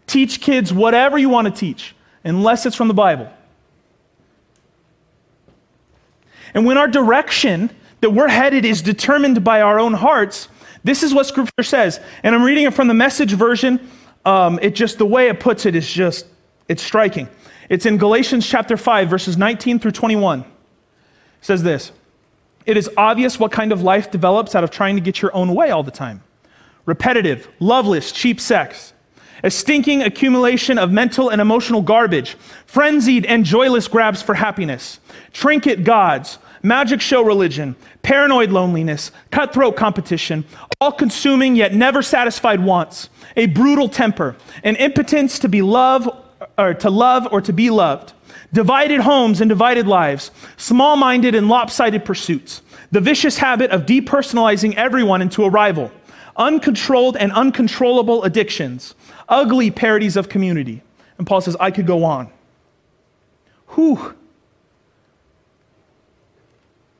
[0.06, 3.34] Teach kids whatever you want to teach, unless it's from the Bible.
[6.54, 10.50] And when our direction that we're headed is determined by our own hearts,
[10.86, 12.00] this is what Scripture says.
[12.21, 13.89] And I'm reading it from the message version.
[14.24, 16.28] Um, it just, the way it puts it is just,
[16.69, 17.28] it's striking.
[17.69, 20.41] It's in Galatians chapter 5, verses 19 through 21.
[20.41, 20.45] It
[21.41, 21.91] says this
[22.67, 25.56] It is obvious what kind of life develops out of trying to get your own
[25.56, 26.21] way all the time
[26.86, 28.93] repetitive, loveless, cheap sex
[29.43, 35.00] a stinking accumulation of mental and emotional garbage, frenzied and joyless grabs for happiness,
[35.34, 40.43] trinket gods, magic show religion, paranoid loneliness, cutthroat competition,
[40.82, 46.10] all consuming yet never satisfied wants, a brutal temper, an impotence to be love
[46.58, 48.13] or to love or to be loved,
[48.51, 55.21] divided homes and divided lives, small-minded and lopsided pursuits, the vicious habit of depersonalizing everyone
[55.21, 55.91] into a rival,
[56.36, 58.95] uncontrolled and uncontrollable addictions,
[59.30, 60.82] ugly parodies of community.
[61.17, 62.30] And Paul says, I could go on.
[63.69, 64.15] Whew.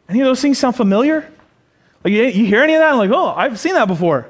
[0.08, 1.32] Any of those things sound familiar?
[2.04, 2.92] Like you, hear any of that?
[2.92, 4.30] I'm like, oh, I've seen that before.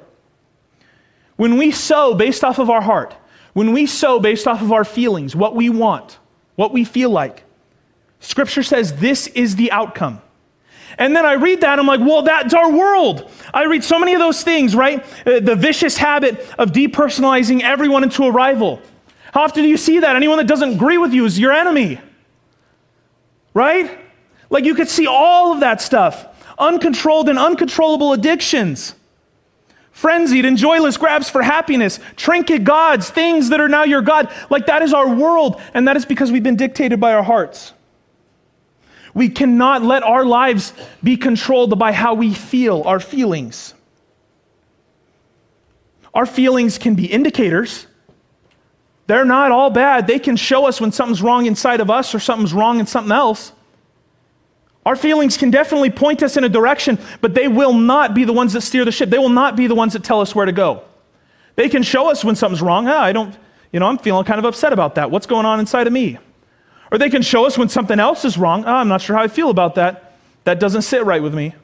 [1.36, 3.14] When we sow based off of our heart,
[3.54, 6.18] when we sow based off of our feelings, what we want,
[6.56, 7.44] what we feel like,
[8.22, 10.22] Scripture says this is the outcome.
[10.98, 13.30] And then I read that, I'm like, well, that's our world.
[13.54, 15.04] I read so many of those things, right?
[15.28, 18.82] Uh, the vicious habit of depersonalizing everyone into a rival.
[19.34, 20.16] How often do you see that?
[20.16, 22.00] Anyone that doesn't agree with you is your enemy,
[23.54, 24.05] right?
[24.50, 26.28] Like you could see all of that stuff
[26.58, 28.96] uncontrolled and uncontrollable addictions,
[29.92, 34.34] frenzied and joyless grabs for happiness, trinket gods, things that are now your God.
[34.50, 37.74] Like that is our world, and that is because we've been dictated by our hearts.
[39.14, 43.74] We cannot let our lives be controlled by how we feel, our feelings.
[46.14, 47.88] Our feelings can be indicators.
[49.08, 50.08] They're not all bad.
[50.08, 53.12] They can show us when something's wrong inside of us or something's wrong in something
[53.12, 53.52] else.
[54.86, 58.34] Our feelings can definitely point us in a direction, but they will not be the
[58.34, 59.10] ones that steer the ship.
[59.10, 60.84] They will not be the ones that tell us where to go.
[61.56, 62.88] They can show us when something's wrong.
[62.88, 63.36] Ah, I don't,
[63.72, 65.10] you know, I'm feeling kind of upset about that.
[65.10, 66.20] What's going on inside of me?
[66.92, 68.64] Or they can show us when something else is wrong.
[68.66, 70.18] Oh, I'm not sure how I feel about that.
[70.44, 71.56] That doesn't sit right with me.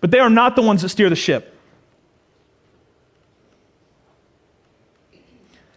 [0.00, 1.48] But they are not the ones that steer the ship.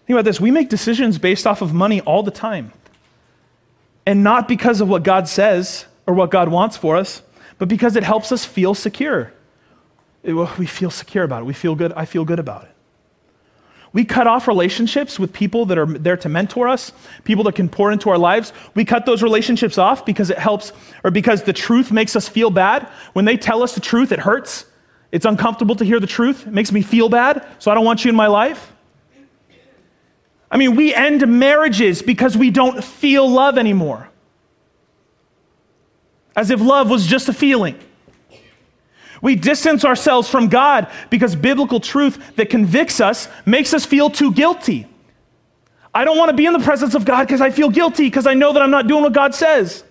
[0.05, 2.71] Think about this we make decisions based off of money all the time.
[4.05, 7.21] And not because of what God says or what God wants for us,
[7.57, 9.33] but because it helps us feel secure.
[10.23, 11.45] It, we feel secure about it.
[11.45, 11.93] We feel good.
[11.93, 12.71] I feel good about it.
[13.93, 16.91] We cut off relationships with people that are there to mentor us,
[17.23, 18.51] people that can pour into our lives.
[18.73, 20.73] We cut those relationships off because it helps
[21.05, 22.89] or because the truth makes us feel bad.
[23.13, 24.65] When they tell us the truth, it hurts.
[25.13, 26.45] It's uncomfortable to hear the truth.
[26.45, 28.73] It makes me feel bad, so I don't want you in my life.
[30.51, 34.09] I mean, we end marriages because we don't feel love anymore
[36.35, 37.79] as if love was just a feeling.
[39.21, 44.31] We distance ourselves from God because biblical truth that convicts us makes us feel too
[44.31, 44.87] guilty.
[45.93, 48.27] I don't want to be in the presence of God because I feel guilty because
[48.27, 49.83] I know that I'm not doing what God says.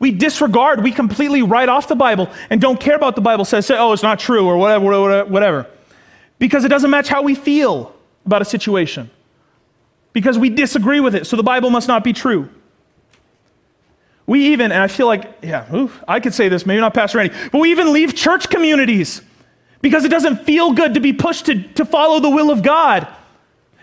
[0.00, 3.66] We disregard, we completely write off the Bible and don't care about the Bible says,
[3.66, 5.66] say, oh, it's not true or whatever, whatever,
[6.38, 7.94] because it doesn't match how we feel
[8.26, 9.10] about a situation.
[10.12, 12.48] Because we disagree with it, so the Bible must not be true.
[14.28, 17.16] We even, and I feel like, yeah, oof, I could say this, maybe not Pastor
[17.16, 19.22] Randy, but we even leave church communities
[19.80, 23.08] because it doesn't feel good to be pushed to, to follow the will of God.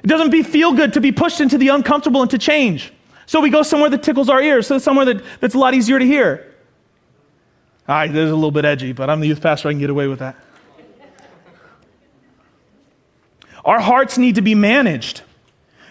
[0.03, 2.93] It doesn't be, feel good to be pushed into the uncomfortable and to change.
[3.25, 5.97] So we go somewhere that tickles our ears, so somewhere that, that's a lot easier
[5.97, 6.53] to hear.
[7.87, 9.79] All right, this is a little bit edgy, but I'm the youth pastor, I can
[9.79, 10.35] get away with that.
[13.65, 15.23] Our hearts need to be managed.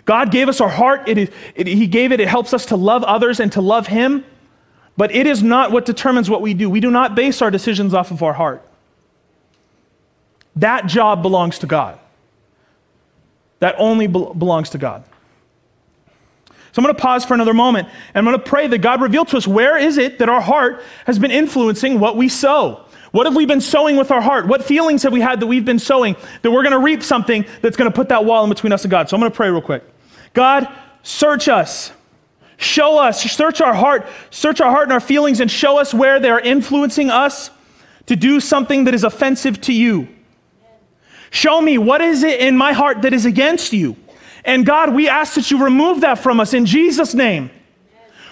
[0.05, 3.41] God gave us our heart, it, He gave it, it helps us to love others
[3.41, 4.25] and to love Him,
[4.97, 6.71] but it is not what determines what we do.
[6.71, 8.67] We do not base our decisions off of our heart.
[10.57, 11.99] That job belongs to God.
[13.59, 15.05] That only be- belongs to God.
[16.75, 19.01] So I'm going to pause for another moment and I'm going to pray that God
[19.01, 22.85] reveal to us where is it that our heart has been influencing what we sow.
[23.13, 24.49] What have we been sowing with our heart?
[24.49, 27.47] What feelings have we had that we've been sowing that we're going to reap something
[27.63, 29.09] that's going to put that wall in between us and God?
[29.09, 29.85] So I'm going to pray real quick.
[30.33, 30.67] God,
[31.05, 31.93] search us.
[32.57, 36.21] Show us, search our heart, search our heart and our feelings, and show us where
[36.21, 37.51] they are influencing us
[38.07, 40.09] to do something that is offensive to you.
[41.31, 43.97] Show me what is it in my heart that is against you.
[44.45, 47.51] And God, we ask that you remove that from us in Jesus' name.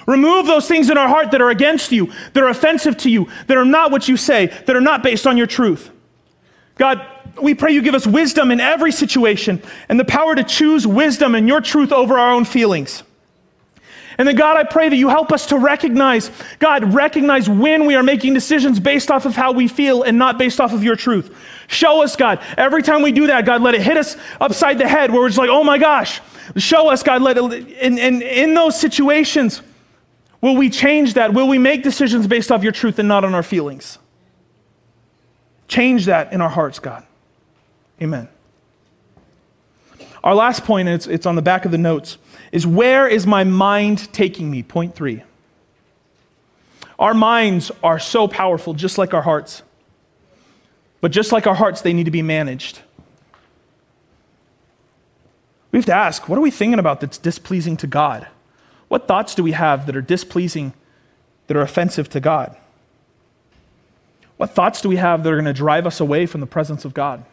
[0.06, 3.28] Remove those things in our heart that are against you, that are offensive to you,
[3.46, 5.90] that are not what you say, that are not based on your truth.
[6.76, 7.06] God,
[7.40, 11.34] we pray you give us wisdom in every situation and the power to choose wisdom
[11.34, 13.02] and your truth over our own feelings.
[14.18, 17.94] And then, God, I pray that you help us to recognize, God, recognize when we
[17.94, 20.96] are making decisions based off of how we feel and not based off of your
[20.96, 21.34] truth.
[21.66, 22.40] Show us, God.
[22.58, 25.28] Every time we do that, God, let it hit us upside the head where we're
[25.28, 26.20] just like, oh my gosh.
[26.56, 29.62] Show us, God, let it, and, and in those situations,
[30.40, 31.32] will we change that?
[31.32, 33.98] Will we make decisions based off your truth and not on our feelings?
[35.68, 37.06] Change that in our hearts, God.
[38.02, 38.28] Amen.
[40.24, 42.18] Our last point, it's, it's on the back of the notes,
[42.52, 44.62] is where is my mind taking me?
[44.62, 45.22] Point three.
[46.98, 49.62] Our minds are so powerful, just like our hearts.
[51.00, 52.80] But just like our hearts, they need to be managed.
[55.72, 58.28] We have to ask what are we thinking about that's displeasing to God?
[58.88, 60.74] What thoughts do we have that are displeasing,
[61.46, 62.56] that are offensive to God?
[64.36, 66.84] What thoughts do we have that are going to drive us away from the presence
[66.84, 67.24] of God?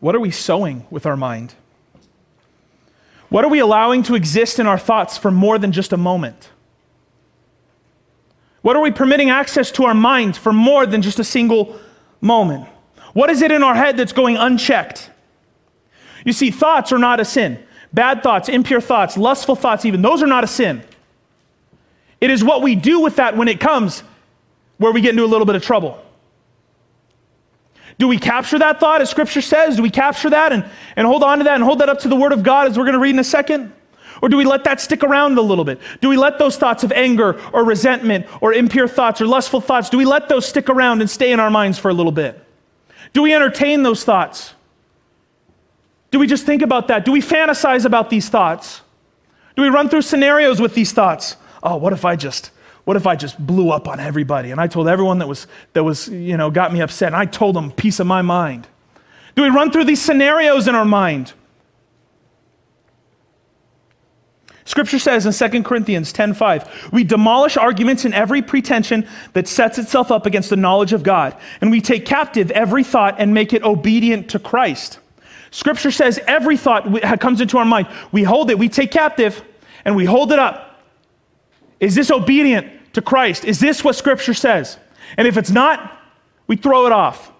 [0.00, 1.54] What are we sowing with our mind?
[3.28, 6.50] What are we allowing to exist in our thoughts for more than just a moment?
[8.62, 11.78] What are we permitting access to our mind for more than just a single
[12.20, 12.68] moment?
[13.12, 15.10] What is it in our head that's going unchecked?
[16.24, 17.62] You see, thoughts are not a sin.
[17.92, 20.82] Bad thoughts, impure thoughts, lustful thoughts, even, those are not a sin.
[22.20, 24.02] It is what we do with that when it comes
[24.78, 26.02] where we get into a little bit of trouble.
[27.98, 29.76] Do we capture that thought as Scripture says?
[29.76, 30.64] Do we capture that and,
[30.96, 32.76] and hold on to that and hold that up to the Word of God as
[32.76, 33.72] we're going to read in a second?
[34.22, 35.80] Or do we let that stick around a little bit?
[36.00, 39.90] Do we let those thoughts of anger or resentment or impure thoughts or lustful thoughts,
[39.90, 42.42] do we let those stick around and stay in our minds for a little bit?
[43.12, 44.54] Do we entertain those thoughts?
[46.10, 47.04] Do we just think about that?
[47.04, 48.82] Do we fantasize about these thoughts?
[49.54, 51.36] Do we run through scenarios with these thoughts?
[51.62, 52.50] Oh, what if I just
[52.86, 55.82] what if I just blew up on everybody and I told everyone that was, that
[55.82, 58.68] was, you know, got me upset and I told them piece of my mind?
[59.34, 61.32] Do we run through these scenarios in our mind?
[64.64, 70.12] Scripture says in 2 Corinthians 10:5, we demolish arguments and every pretension that sets itself
[70.12, 73.64] up against the knowledge of God, and we take captive every thought and make it
[73.64, 75.00] obedient to Christ.
[75.50, 76.86] Scripture says every thought
[77.18, 77.88] comes into our mind.
[78.12, 79.42] We hold it, we take captive,
[79.84, 80.84] and we hold it up.
[81.78, 83.44] Is this obedient to Christ?
[83.44, 84.78] Is this what Scripture says?
[85.16, 86.02] And if it's not,
[86.46, 87.30] we throw it off.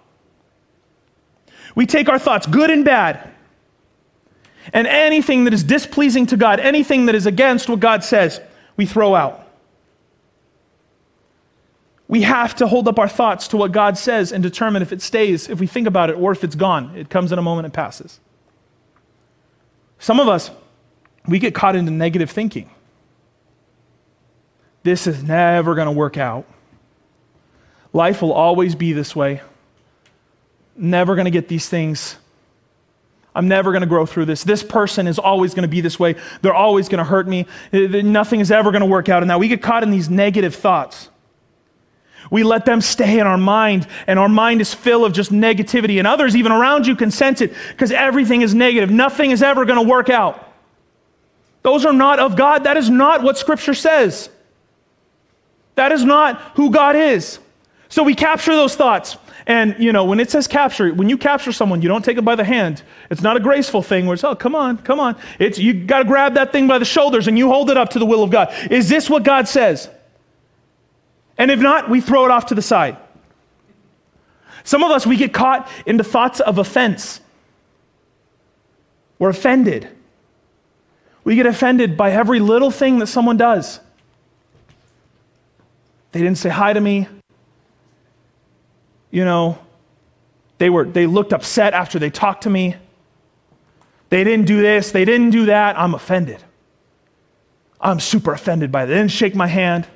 [1.75, 3.31] We take our thoughts, good and bad,
[4.73, 8.41] and anything that is displeasing to God, anything that is against what God says,
[8.77, 9.43] we throw out.
[12.09, 15.01] We have to hold up our thoughts to what God says and determine if it
[15.03, 16.95] stays, if we think about it, or if it's gone.
[16.97, 18.21] It comes in a moment and passes.
[19.99, 20.51] Some of us,
[21.27, 22.71] we get caught into negative thinking
[24.87, 26.47] this is never going to work out.
[27.93, 29.43] Life will always be this way.
[30.77, 32.17] Never going to get these things.
[33.35, 34.45] I'm never going to grow through this.
[34.45, 36.15] This person is always going to be this way.
[36.41, 37.47] They're always going to hurt me.
[37.73, 39.23] Eh, nothing is ever going to work out.
[39.25, 41.09] And now we get caught in these negative thoughts.
[42.31, 45.99] We let them stay in our mind, and our mind is full of just negativity.
[45.99, 48.91] And others, even around you, can sense it because everything is negative.
[48.91, 50.43] Nothing is ever going to work out.
[51.63, 52.65] Those are not of God.
[52.65, 54.31] That is not what Scripture says.
[55.77, 57.39] That is not who God is.
[57.89, 59.17] So we capture those thoughts.
[59.47, 62.25] And, you know, when it says capture, when you capture someone, you don't take it
[62.25, 62.83] by the hand.
[63.11, 65.17] It's not a graceful thing where it's, oh, come on, come on.
[65.39, 67.91] It's, you got to grab that thing by the shoulders and you hold it up
[67.91, 68.53] to the will of God.
[68.73, 69.89] Is this what God says?
[71.39, 72.97] And if not, we throw it off to the side.
[74.65, 77.21] Some of us, we get caught into thoughts of offense.
[79.21, 79.89] We're offended.
[81.23, 83.79] We get offended by every little thing that someone does.
[86.17, 87.07] They didn't say hi to me.
[89.11, 89.59] You know,
[90.57, 92.75] they, were, they looked upset after they talked to me.
[94.09, 95.79] They didn't do this, they didn't do that.
[95.79, 96.43] I'm offended.
[97.79, 98.87] I'm super offended by it.
[98.87, 99.87] They didn't shake my hand.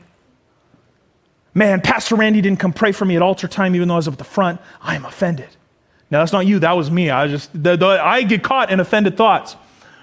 [1.55, 4.09] Man, Pastor Randy didn't come pray for me at altar time, even though I was
[4.09, 4.61] up at the front.
[4.83, 5.49] I am offended.
[6.11, 7.09] Now, that's not you, that was me.
[7.09, 9.57] I just, the, the, I get caught in offended thoughts,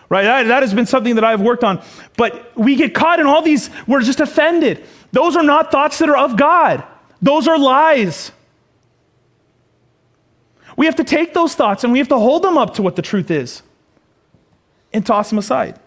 [0.10, 0.24] right?
[0.24, 1.82] That, that has been something that I've worked on.
[2.16, 4.86] But we get caught in all these, we're just offended.
[5.12, 6.84] Those are not thoughts that are of God,
[7.22, 8.32] those are lies.
[10.76, 12.96] We have to take those thoughts and we have to hold them up to what
[12.96, 13.64] the truth is
[14.94, 15.80] and toss them aside.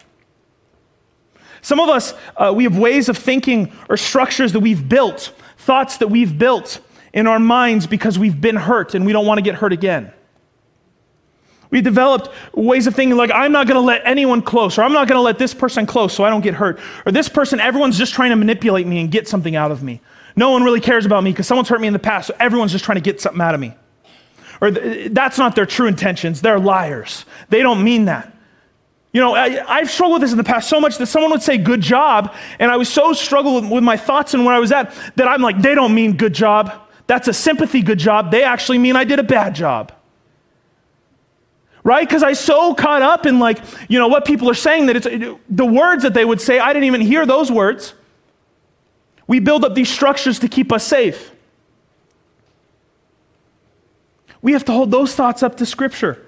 [1.61, 5.97] Some of us, uh, we have ways of thinking or structures that we've built thoughts
[5.97, 6.81] that we've built
[7.13, 10.11] in our minds because we've been hurt and we don't want to get hurt again.
[11.71, 14.93] We developed ways of thinking like, I'm not going to let anyone close, or I'm
[14.93, 16.79] not going to let this person close so I don't get hurt.
[17.05, 20.01] Or this person, everyone's just trying to manipulate me and get something out of me.
[20.35, 22.71] No one really cares about me because someone's hurt me in the past, so everyone's
[22.73, 23.73] just trying to get something out of me.
[24.59, 26.41] Or th- that's not their true intentions.
[26.41, 27.25] They're liars.
[27.49, 28.31] They don't mean that.
[29.13, 31.41] You know, I, have struggled with this in the past so much that someone would
[31.41, 34.59] say good job, and I was so struggled with, with my thoughts and where I
[34.59, 36.89] was at that I'm like, they don't mean good job.
[37.07, 38.31] That's a sympathy good job.
[38.31, 39.91] They actually mean I did a bad job.
[41.83, 42.07] Right?
[42.07, 43.59] Because I so caught up in like,
[43.89, 45.07] you know, what people are saying that it's
[45.49, 47.95] the words that they would say, I didn't even hear those words.
[49.27, 51.31] We build up these structures to keep us safe.
[54.41, 56.25] We have to hold those thoughts up to Scripture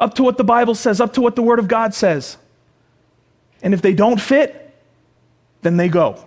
[0.00, 2.38] up to what the Bible says, up to what the Word of God says.
[3.62, 4.74] And if they don't fit,
[5.60, 6.24] then they go.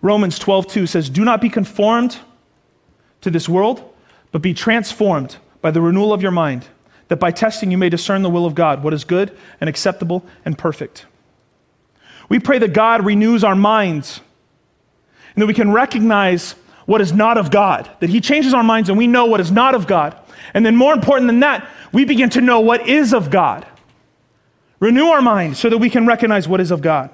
[0.00, 2.18] Romans 12:2 says, "Do not be conformed
[3.20, 3.91] to this world,
[4.32, 6.66] but be transformed by the renewal of your mind,
[7.08, 10.24] that by testing you may discern the will of God, what is good and acceptable
[10.44, 11.06] and perfect."
[12.28, 14.20] We pray that God renews our minds
[15.34, 16.54] and that we can recognize
[16.86, 19.52] what is not of God, that He changes our minds and we know what is
[19.52, 20.16] not of God,
[20.54, 23.66] and then, more important than that, we begin to know what is of God.
[24.80, 27.10] Renew our mind so that we can recognize what is of God.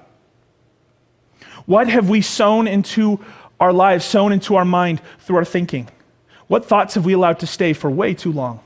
[1.66, 3.20] What have we sown into
[3.60, 5.88] our lives, sown into our mind through our thinking?
[6.48, 8.60] What thoughts have we allowed to stay for way too long?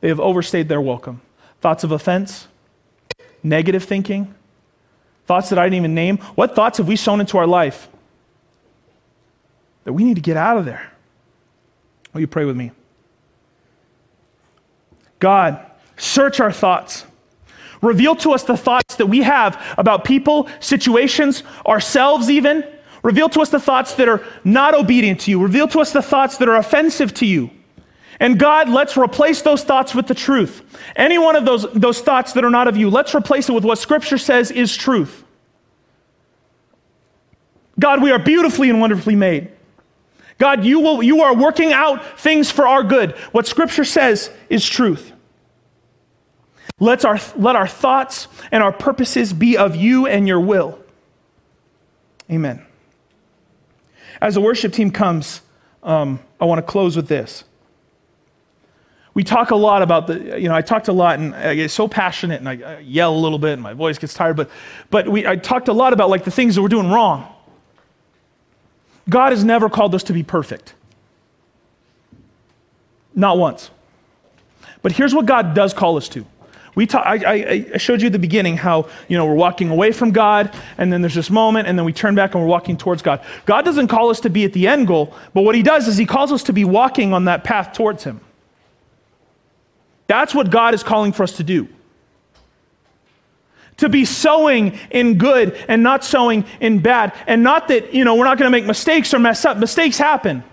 [0.00, 1.20] They have overstayed their welcome.
[1.60, 2.48] Thoughts of offense,
[3.42, 4.34] negative thinking,
[5.26, 6.18] thoughts that I didn't even name.
[6.34, 7.88] What thoughts have we sown into our life
[9.84, 10.90] that we need to get out of there?
[12.12, 12.72] Will you pray with me?
[15.18, 15.64] God,
[15.96, 17.04] search our thoughts.
[17.82, 22.64] Reveal to us the thoughts that we have about people, situations, ourselves, even.
[23.06, 25.40] Reveal to us the thoughts that are not obedient to you.
[25.40, 27.52] Reveal to us the thoughts that are offensive to you.
[28.18, 30.60] And God, let's replace those thoughts with the truth.
[30.96, 33.64] Any one of those, those thoughts that are not of you, let's replace it with
[33.64, 35.22] what Scripture says is truth.
[37.78, 39.52] God, we are beautifully and wonderfully made.
[40.38, 43.12] God, you, will, you are working out things for our good.
[43.30, 45.12] What Scripture says is truth.
[46.80, 50.80] Let's our, let our thoughts and our purposes be of you and your will.
[52.28, 52.65] Amen.
[54.20, 55.40] As the worship team comes,
[55.82, 57.44] um, I want to close with this.
[59.14, 61.70] We talk a lot about the, you know, I talked a lot and I get
[61.70, 64.50] so passionate and I, I yell a little bit and my voice gets tired, but,
[64.90, 67.32] but we, I talked a lot about like the things that we're doing wrong.
[69.08, 70.74] God has never called us to be perfect.
[73.14, 73.70] Not once.
[74.82, 76.26] But here's what God does call us to.
[76.76, 80.12] We talk, I, I, showed you the beginning how you know we're walking away from
[80.12, 83.00] God, and then there's this moment, and then we turn back and we're walking towards
[83.00, 83.24] God.
[83.46, 85.96] God doesn't call us to be at the end goal, but what He does is
[85.96, 88.20] He calls us to be walking on that path towards Him.
[90.06, 91.66] That's what God is calling for us to do.
[93.78, 97.14] To be sowing in good and not sowing in bad.
[97.26, 99.56] And not that, you know, we're not going to make mistakes or mess up.
[99.56, 100.44] Mistakes happen.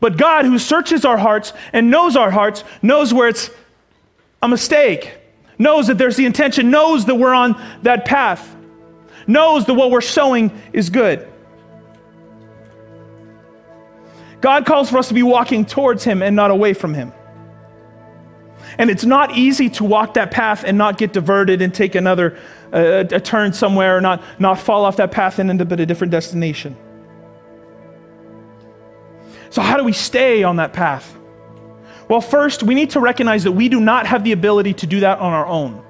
[0.00, 3.50] But God, who searches our hearts and knows our hearts, knows where it's
[4.44, 5.14] a mistake,
[5.58, 8.54] knows that there's the intention, knows that we're on that path,
[9.26, 11.26] knows that what we're sowing is good.
[14.40, 17.12] God calls for us to be walking towards Him and not away from Him.
[18.76, 22.38] And it's not easy to walk that path and not get diverted and take another
[22.72, 25.80] uh, a turn somewhere, or not, not fall off that path and end up at
[25.80, 26.76] a different destination.
[29.50, 31.16] So, how do we stay on that path?
[32.08, 35.00] Well, first, we need to recognize that we do not have the ability to do
[35.00, 35.82] that on our own.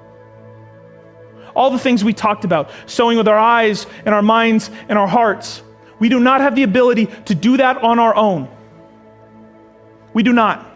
[1.55, 5.07] All the things we talked about, sowing with our eyes and our minds and our
[5.07, 5.61] hearts,
[5.99, 8.49] we do not have the ability to do that on our own.
[10.13, 10.71] We do not.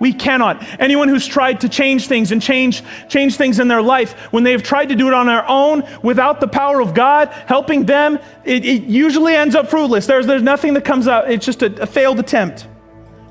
[0.00, 0.64] We cannot.
[0.80, 4.52] Anyone who's tried to change things and change, change things in their life, when they
[4.52, 8.18] have tried to do it on their own without the power of God helping them,
[8.44, 10.06] it, it usually ends up fruitless.
[10.06, 12.66] There's, there's nothing that comes out, it's just a, a failed attempt.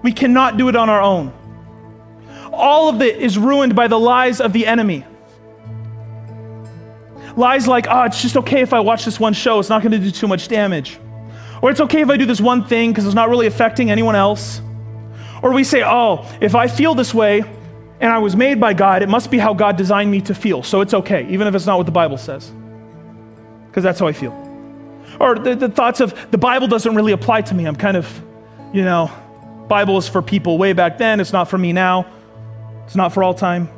[0.04, 1.34] We cannot do it on our own.
[2.52, 5.06] All of it is ruined by the lies of the enemy.
[7.36, 9.94] Lies like, oh, it's just okay if I watch this one show, it's not going
[9.94, 11.00] to do too much damage.
[11.64, 14.16] Or it's okay if I do this one thing because it's not really affecting anyone
[14.16, 14.62] else.
[15.42, 17.42] Or we say, oh, if I feel this way
[18.00, 20.62] and I was made by God, it must be how God designed me to feel.
[20.62, 22.52] So it's okay, even if it's not what the Bible says.
[23.68, 24.34] Because that's how I feel.
[25.20, 27.66] Or the, the thoughts of the Bible doesn't really apply to me.
[27.66, 28.22] I'm kind of,
[28.74, 29.10] you know,
[29.74, 31.20] Bible is for people way back then.
[31.20, 32.06] It's not for me now.
[32.86, 33.70] It's not for all time.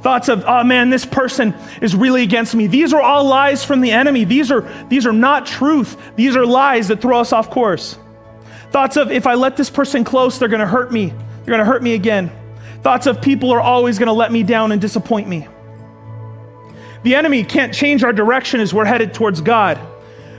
[0.00, 2.66] Thoughts of, oh man, this person is really against me.
[2.66, 4.24] These are all lies from the enemy.
[4.24, 5.96] These are, these are not truth.
[6.16, 7.96] These are lies that throw us off course.
[8.72, 11.10] Thoughts of, if I let this person close, they're going to hurt me.
[11.10, 12.32] They're going to hurt me again.
[12.80, 15.46] Thoughts of, people are always going to let me down and disappoint me.
[17.04, 19.78] The enemy can't change our direction as we're headed towards God.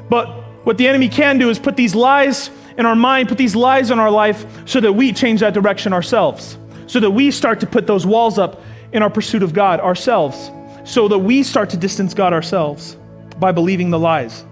[0.09, 0.27] But
[0.65, 3.91] what the enemy can do is put these lies in our mind, put these lies
[3.91, 6.57] in our life so that we change that direction ourselves.
[6.88, 8.61] So that we start to put those walls up
[8.91, 10.51] in our pursuit of God ourselves.
[10.84, 12.97] So that we start to distance God ourselves
[13.39, 14.43] by believing the lies.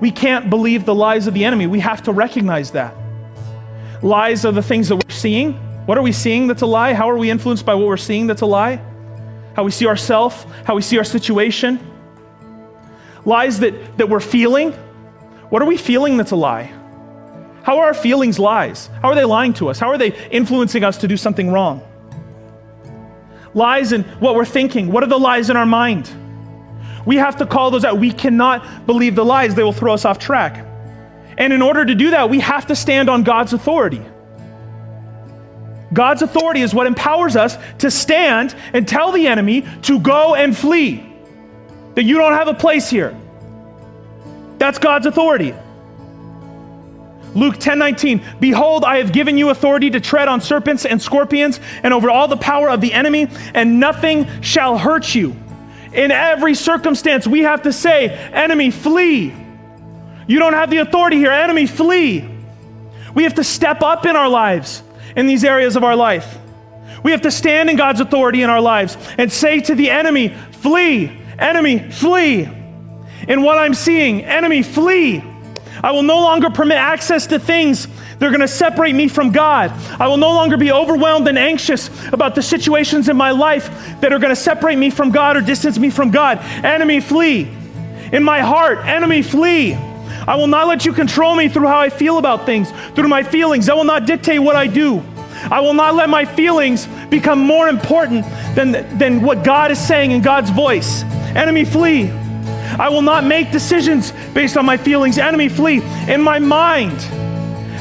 [0.00, 1.66] We can't believe the lies of the enemy.
[1.66, 2.94] We have to recognize that.
[4.02, 5.54] Lies are the things that we're seeing.
[5.86, 6.92] What are we seeing that's a lie?
[6.92, 8.80] How are we influenced by what we're seeing that's a lie?
[9.54, 11.80] How we see ourselves, how we see our situation.
[13.24, 14.72] Lies that, that we're feeling.
[15.48, 16.75] What are we feeling that's a lie?
[17.66, 18.88] How are our feelings lies?
[19.02, 19.80] How are they lying to us?
[19.80, 21.82] How are they influencing us to do something wrong?
[23.54, 24.92] Lies in what we're thinking.
[24.92, 26.08] What are the lies in our mind?
[27.04, 27.98] We have to call those out.
[27.98, 30.64] We cannot believe the lies, they will throw us off track.
[31.38, 34.02] And in order to do that, we have to stand on God's authority.
[35.92, 40.56] God's authority is what empowers us to stand and tell the enemy to go and
[40.56, 41.04] flee.
[41.96, 43.18] That you don't have a place here.
[44.58, 45.52] That's God's authority.
[47.36, 51.60] Luke 10 19, behold, I have given you authority to tread on serpents and scorpions
[51.82, 55.36] and over all the power of the enemy, and nothing shall hurt you.
[55.92, 59.34] In every circumstance, we have to say, enemy, flee.
[60.26, 61.30] You don't have the authority here.
[61.30, 62.26] Enemy, flee.
[63.14, 64.82] We have to step up in our lives
[65.14, 66.38] in these areas of our life.
[67.02, 70.28] We have to stand in God's authority in our lives and say to the enemy,
[70.52, 71.20] flee.
[71.38, 72.48] Enemy, flee.
[73.28, 75.22] In what I'm seeing, enemy, flee.
[75.86, 79.30] I will no longer permit access to things that are going to separate me from
[79.30, 79.70] God.
[80.00, 83.68] I will no longer be overwhelmed and anxious about the situations in my life
[84.00, 86.38] that are going to separate me from God or distance me from God.
[86.64, 87.48] Enemy, flee.
[88.10, 89.74] In my heart, enemy, flee.
[89.74, 93.22] I will not let you control me through how I feel about things, through my
[93.22, 93.68] feelings.
[93.68, 95.04] I will not dictate what I do.
[95.52, 98.24] I will not let my feelings become more important
[98.56, 101.04] than, than what God is saying in God's voice.
[101.36, 102.25] Enemy, flee.
[102.78, 105.18] I will not make decisions based on my feelings.
[105.18, 105.82] Enemy, flee.
[106.08, 107.00] In my mind,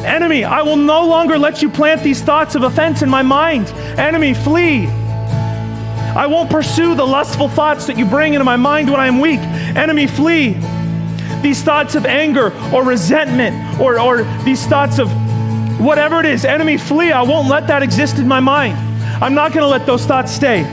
[0.05, 3.67] Enemy, I will no longer let you plant these thoughts of offense in my mind.
[3.97, 4.85] Enemy, flee.
[4.87, 9.19] I won't pursue the lustful thoughts that you bring into my mind when I am
[9.19, 9.39] weak.
[9.39, 10.57] Enemy, flee.
[11.41, 15.09] These thoughts of anger or resentment or, or these thoughts of
[15.79, 17.11] whatever it is, enemy, flee.
[17.11, 18.77] I won't let that exist in my mind.
[19.23, 20.63] I'm not going to let those thoughts stay.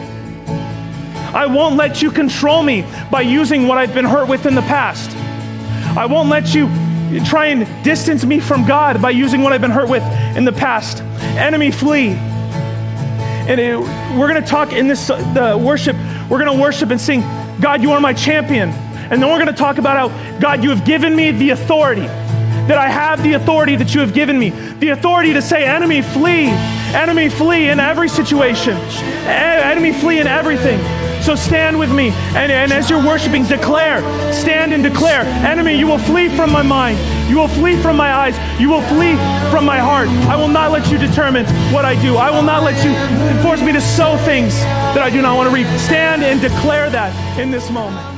[1.34, 4.62] I won't let you control me by using what I've been hurt with in the
[4.62, 5.10] past.
[5.96, 6.68] I won't let you
[7.24, 10.02] try and distance me from God by using what I've been hurt with
[10.36, 11.02] in the past.
[11.36, 12.10] Enemy, flee.
[12.10, 15.96] And it, we're going to talk in this the worship.
[16.28, 17.22] We're going to worship and sing,
[17.60, 18.70] God, you are my champion.
[18.70, 22.06] And then we're going to talk about how, God, you have given me the authority.
[22.68, 24.50] That I have the authority that you have given me.
[24.50, 26.46] The authority to say, enemy, flee.
[26.94, 28.74] Enemy, flee in every situation.
[29.26, 30.78] Enemy, flee in everything.
[31.22, 32.10] So stand with me.
[32.34, 34.00] And, and as you're worshiping, declare.
[34.32, 35.22] Stand and declare.
[35.46, 36.98] Enemy, you will flee from my mind.
[37.30, 38.36] You will flee from my eyes.
[38.60, 39.14] You will flee
[39.50, 40.08] from my heart.
[40.28, 42.16] I will not let you determine what I do.
[42.16, 42.92] I will not let you
[43.42, 44.54] force me to sow things
[44.94, 45.66] that I do not want to reap.
[45.78, 48.11] Stand and declare that in this moment.